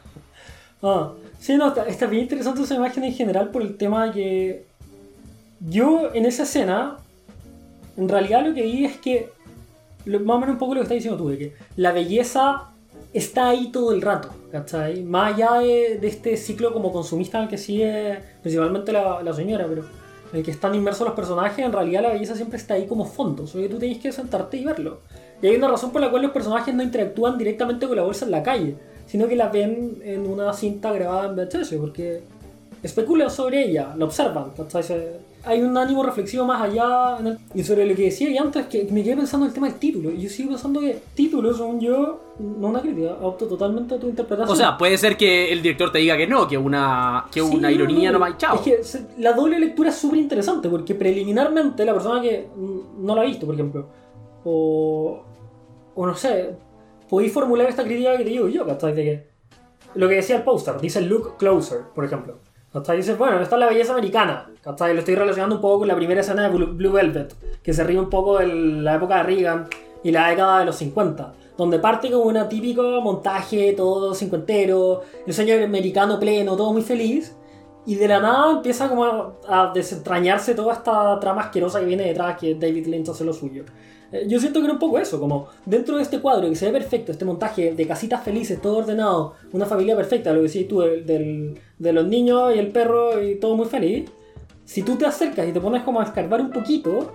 Ah, 0.82 1.12
sí, 1.40 1.56
no, 1.56 1.68
está, 1.70 1.84
está 1.88 2.08
bien 2.08 2.24
interesante 2.24 2.62
esa 2.64 2.76
imagen 2.76 3.04
en 3.04 3.14
general 3.14 3.50
por 3.50 3.62
el 3.62 3.78
tema 3.78 4.08
de 4.08 4.12
que 4.12 4.66
yo 5.60 6.12
en 6.14 6.26
esa 6.26 6.44
escena, 6.44 6.98
en 7.98 8.10
realidad 8.10 8.46
lo 8.46 8.54
que 8.54 8.64
vi 8.64 8.86
es 8.86 8.98
que, 8.98 9.30
más 10.06 10.22
o 10.38 10.40
menos 10.40 10.54
un 10.54 10.58
poco 10.60 10.74
lo 10.76 10.82
que 10.82 10.84
estás 10.84 10.96
diciendo 10.96 11.18
tú, 11.18 11.30
de 11.30 11.38
que 11.38 11.54
la 11.78 11.92
belleza 11.92 12.72
está 13.14 13.50
ahí 13.50 13.72
todo 13.72 13.94
el 13.94 14.02
rato, 14.02 14.30
¿cachai? 14.52 15.04
Más 15.04 15.34
allá 15.34 15.60
de, 15.60 15.98
de 16.00 16.08
este 16.08 16.38
ciclo 16.38 16.74
como 16.74 16.92
consumista 16.92 17.38
en 17.38 17.44
el 17.46 17.50
que 17.50 17.58
sigue 17.58 18.20
principalmente 18.42 18.92
la, 18.92 19.24
la 19.24 19.34
señora, 19.34 19.66
pero 19.68 19.84
en 20.32 20.40
el 20.40 20.44
que 20.44 20.52
están 20.52 20.76
inmersos 20.76 21.08
los 21.08 21.16
personajes, 21.16 21.66
en 21.66 21.72
realidad 21.72 22.02
la 22.02 22.10
belleza 22.10 22.36
siempre 22.36 22.58
está 22.58 22.74
ahí 22.74 22.88
como 22.88 23.06
fondo, 23.06 23.48
solo 23.48 23.64
que 23.64 23.70
tú 23.70 23.80
tienes 23.80 24.00
que 24.00 24.12
sentarte 24.12 24.58
y 24.58 24.66
verlo. 24.66 25.00
Y 25.42 25.48
hay 25.48 25.56
una 25.56 25.68
razón 25.68 25.92
por 25.92 26.02
la 26.02 26.10
cual 26.10 26.24
los 26.24 26.32
personajes 26.32 26.74
no 26.74 26.84
interactúan 26.84 27.38
directamente 27.38 27.88
con 27.88 27.96
la 27.96 28.04
bolsa 28.04 28.26
en 28.26 28.32
la 28.32 28.44
calle, 28.44 28.76
sino 29.06 29.28
que 29.28 29.36
la 29.36 29.50
ven 29.50 30.02
en 30.04 30.28
una 30.28 30.52
cinta 30.54 30.92
grabada 30.92 31.30
en 31.30 31.36
VHS, 31.36 31.76
porque 31.80 32.24
especulan 32.82 33.30
sobre 33.30 33.64
ella, 33.64 33.94
la 33.98 34.06
observan, 34.06 34.52
¿cachai? 34.52 34.84
Hay 35.48 35.62
un 35.62 35.78
ánimo 35.78 36.04
reflexivo 36.04 36.44
más 36.46 36.62
allá. 36.62 37.18
en 37.20 37.28
el- 37.28 37.38
Y 37.54 37.64
sobre 37.64 37.86
lo 37.86 37.96
que 37.96 38.04
decía 38.04 38.30
y 38.30 38.38
antes, 38.38 38.66
que 38.68 38.88
me 38.92 39.04
quedé 39.04 39.16
pensando 39.16 39.46
en 39.46 39.50
el 39.50 39.54
tema 39.54 39.68
del 39.70 39.78
título. 39.78 40.12
Y 40.12 40.22
yo 40.22 40.30
sigo 40.30 40.50
pensando 40.50 40.80
que 40.80 41.00
título, 41.14 41.54
según 41.54 41.80
yo, 41.80 42.20
no 42.40 42.68
una 42.70 42.82
crítica, 42.82 43.16
auto 43.22 43.46
totalmente 43.48 43.96
a 43.96 44.00
tu 44.00 44.08
interpretación. 44.10 44.52
O 44.54 44.56
sea, 44.56 44.78
puede 44.78 44.98
ser 44.98 45.16
que 45.18 45.52
el 45.54 45.62
director 45.62 45.92
te 45.92 46.00
diga 46.00 46.18
que 46.18 46.26
no, 46.28 46.48
que 46.48 46.58
una, 46.58 47.26
que 47.32 47.42
Sí, 47.42 47.56
una 47.56 47.72
ironía 47.72 48.12
no, 48.12 48.20
más 48.20 48.38
chao. 48.38 48.56
Es 48.56 48.62
que 48.62 48.84
se- 48.84 49.06
la 49.20 49.34
doble 49.34 49.60
lectura 49.60 49.90
es 49.90 49.96
súper 49.96 50.20
interesante 50.20 50.68
porque 50.70 50.96
preliminarmente 50.96 51.86
la 51.86 51.94
persona 51.94 52.22
que 52.22 52.48
no 53.00 53.16
la 53.16 53.22
ha 53.22 53.26
visto, 53.26 53.46
por 53.46 53.56
ejemplo, 53.56 53.88
o, 54.44 55.24
o 55.96 56.06
no 56.08 56.16
sé, 56.16 56.56
podéis 57.10 57.32
formular 57.32 57.68
esta 57.70 57.84
crítica 57.84 58.18
que 58.18 58.24
te 58.24 58.30
digo 58.32 58.48
yo, 58.48 58.66
¿cachai? 58.66 58.94
De 58.94 59.04
que 59.04 59.28
lo 59.96 60.08
que 60.10 60.16
decía 60.16 60.38
el 60.38 60.44
póster, 60.44 60.80
dice 60.82 61.02
look 61.02 61.38
closer, 61.38 61.82
por 61.94 62.04
ejemplo. 62.06 62.40
¿Cachai? 62.76 62.98
Dice, 62.98 63.14
bueno, 63.14 63.40
esta 63.40 63.56
es 63.56 63.60
la 63.62 63.70
belleza 63.70 63.94
americana, 63.94 64.50
¿cachai? 64.62 64.94
Lo 64.94 65.00
estoy 65.00 65.16
relacionando 65.16 65.56
un 65.56 65.62
poco 65.62 65.80
con 65.80 65.88
la 65.88 65.96
primera 65.96 66.20
escena 66.20 66.50
de 66.50 66.50
Blue 66.50 66.92
Velvet, 66.92 67.34
que 67.64 67.72
se 67.72 67.86
ríe 67.86 67.98
un 67.98 68.10
poco 68.10 68.40
de 68.40 68.48
la 68.48 68.96
época 68.96 69.16
de 69.16 69.24
Reagan 69.24 69.70
y 70.04 70.12
la 70.12 70.28
década 70.28 70.60
de 70.60 70.66
los 70.66 70.76
50, 70.76 71.34
donde 71.58 71.80
parte 71.80 72.12
como 72.12 72.26
un 72.26 72.50
típico 72.50 73.00
montaje, 73.00 73.72
todo 73.78 74.14
cincuentero, 74.14 75.04
el 75.26 75.34
sueño 75.34 75.56
americano 75.64 76.20
pleno, 76.20 76.58
todo 76.58 76.74
muy 76.74 76.82
feliz, 76.82 77.34
y 77.86 77.96
de 77.96 78.10
la 78.10 78.20
nada 78.20 78.52
empieza 78.52 78.90
como 78.90 79.38
a 79.48 79.72
desentrañarse 79.74 80.54
toda 80.54 80.74
esta 80.74 81.18
trama 81.22 81.44
asquerosa 81.44 81.80
que 81.80 81.86
viene 81.86 82.04
detrás, 82.04 82.38
que 82.38 82.56
David 82.56 82.88
Lynch 82.88 83.08
hace 83.08 83.24
lo 83.24 83.32
suyo. 83.32 83.64
Eh, 84.22 84.26
Yo 84.28 84.40
siento 84.40 84.60
que 84.60 84.66
era 84.66 84.74
un 84.74 84.80
poco 84.80 84.98
eso, 85.00 85.20
como 85.20 85.48
dentro 85.66 85.98
de 85.98 86.04
este 86.04 86.20
cuadro 86.20 86.50
que 86.50 86.56
se 86.56 86.66
ve 86.68 86.72
perfecto, 86.72 87.12
este 87.12 87.26
montaje 87.26 87.74
de 87.74 87.88
casitas 87.88 88.24
felices, 88.24 88.62
todo 88.62 88.78
ordenado, 88.78 89.34
una 89.54 89.66
familia 89.66 89.96
perfecta, 89.96 90.32
lo 90.34 90.42
que 90.42 90.48
decís 90.48 90.68
tú, 90.68 90.82
del, 90.82 91.06
del- 91.06 91.60
de 91.78 91.94
los 91.94 92.08
niños 92.08 92.56
y 92.56 92.60
el 92.60 92.68
perro 92.72 93.22
y 93.22 93.36
todo 93.36 93.56
muy 93.56 93.66
feliz. 93.68 94.10
Si 94.64 94.82
tú 94.82 94.96
te 94.96 95.06
acercas 95.06 95.48
y 95.48 95.52
te 95.52 95.60
pones 95.62 95.84
como 95.84 96.00
a 96.02 96.06
escarbar 96.06 96.42
un 96.42 96.50
poquito, 96.52 97.12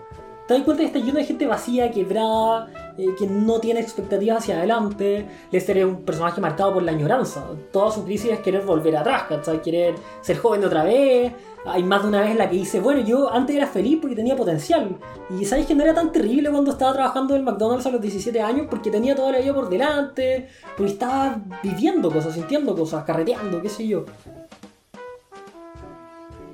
te 0.51 0.55
das 0.55 0.65
cuenta 0.65 0.81
que 0.81 0.87
está 0.89 0.99
lleno 0.99 1.19
de 1.19 1.25
gente 1.25 1.47
vacía, 1.47 1.93
quebrada, 1.93 2.93
eh, 2.99 3.07
que 3.17 3.29
no 3.29 3.61
tiene 3.61 3.79
expectativas 3.79 4.39
hacia 4.39 4.57
adelante. 4.57 5.25
Lester 5.53 5.79
es 5.79 5.85
un 5.85 6.03
personaje 6.03 6.41
marcado 6.41 6.75
por 6.75 6.83
la 6.83 6.91
añoranza. 6.91 7.47
Toda 7.71 7.93
su 7.93 8.05
crisis 8.05 8.33
es 8.33 8.41
querer 8.41 8.63
volver 8.63 8.97
atrás. 8.97 9.27
Querer 9.63 9.95
ser 10.21 10.39
joven 10.39 10.65
otra 10.65 10.83
vez. 10.83 11.33
Hay 11.65 11.85
más 11.85 12.03
de 12.03 12.09
una 12.09 12.23
vez 12.23 12.33
en 12.33 12.39
la 12.39 12.51
que 12.51 12.57
dice, 12.57 12.81
bueno, 12.81 13.01
yo 13.01 13.33
antes 13.33 13.55
era 13.55 13.69
feliz 13.69 13.99
porque 14.01 14.17
tenía 14.17 14.35
potencial. 14.35 14.97
Y 15.39 15.45
sabes 15.45 15.67
que 15.67 15.75
no 15.77 15.85
era 15.85 15.95
tan 15.95 16.11
terrible 16.11 16.51
cuando 16.51 16.73
estaba 16.73 16.95
trabajando 16.95 17.37
en 17.37 17.45
McDonald's 17.45 17.87
a 17.87 17.91
los 17.91 18.01
17 18.01 18.41
años 18.41 18.67
porque 18.69 18.91
tenía 18.91 19.15
toda 19.15 19.31
la 19.31 19.39
vida 19.39 19.55
por 19.55 19.69
delante, 19.69 20.49
porque 20.77 20.91
estaba 20.91 21.41
viviendo 21.63 22.11
cosas, 22.11 22.35
sintiendo 22.35 22.75
cosas, 22.75 23.05
carreteando, 23.05 23.63
qué 23.63 23.69
sé 23.69 23.87
yo. 23.87 24.05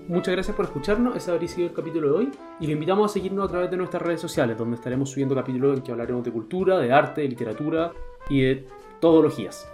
Muchas 0.08 0.34
gracias 0.34 0.54
por 0.54 0.66
escucharnos, 0.66 1.16
ese 1.16 1.32
habría 1.32 1.48
sido 1.48 1.66
el 1.66 1.74
capítulo 1.74 2.08
de 2.08 2.14
hoy 2.14 2.30
y 2.60 2.66
lo 2.68 2.72
invitamos 2.74 3.10
a 3.10 3.12
seguirnos 3.12 3.44
a 3.44 3.48
través 3.48 3.70
de 3.72 3.76
nuestras 3.76 4.00
redes 4.00 4.20
sociales 4.20 4.56
donde 4.56 4.76
estaremos 4.76 5.10
subiendo 5.10 5.34
capítulos 5.34 5.76
en 5.76 5.82
que 5.82 5.90
hablaremos 5.90 6.22
de 6.22 6.30
cultura, 6.30 6.78
de 6.78 6.92
arte, 6.92 7.22
de 7.22 7.28
literatura 7.28 7.92
y 8.28 8.42
de 8.42 8.68
todologías. 9.00 9.68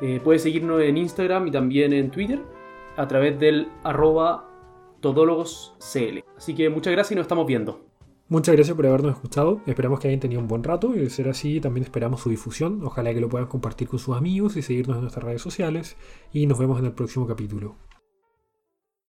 Eh, 0.00 0.20
puedes 0.22 0.42
seguirnos 0.42 0.82
en 0.82 0.96
Instagram 0.96 1.46
y 1.46 1.50
también 1.52 1.92
en 1.92 2.10
Twitter 2.10 2.40
a 2.96 3.06
través 3.06 3.38
del 3.38 3.68
arroba 3.84 4.50
todólogoscl. 5.00 6.24
Así 6.36 6.54
que 6.56 6.68
muchas 6.68 6.92
gracias 6.92 7.12
y 7.12 7.14
nos 7.14 7.22
estamos 7.22 7.46
viendo. 7.46 7.80
Muchas 8.28 8.56
gracias 8.56 8.76
por 8.76 8.86
habernos 8.86 9.14
escuchado. 9.14 9.60
Esperamos 9.66 10.00
que 10.00 10.08
hayan 10.08 10.18
tenido 10.18 10.40
un 10.40 10.48
buen 10.48 10.64
rato 10.64 10.96
y 10.96 10.98
de 10.98 11.10
ser 11.10 11.28
así 11.28 11.60
también 11.60 11.84
esperamos 11.84 12.22
su 12.22 12.28
difusión. 12.28 12.80
Ojalá 12.82 13.14
que 13.14 13.20
lo 13.20 13.28
puedan 13.28 13.46
compartir 13.46 13.86
con 13.86 14.00
sus 14.00 14.16
amigos 14.16 14.56
y 14.56 14.62
seguirnos 14.62 14.96
en 14.96 15.02
nuestras 15.02 15.24
redes 15.24 15.42
sociales. 15.42 15.96
Y 16.32 16.46
nos 16.46 16.58
vemos 16.58 16.80
en 16.80 16.86
el 16.86 16.92
próximo 16.92 17.28
capítulo. 17.28 17.76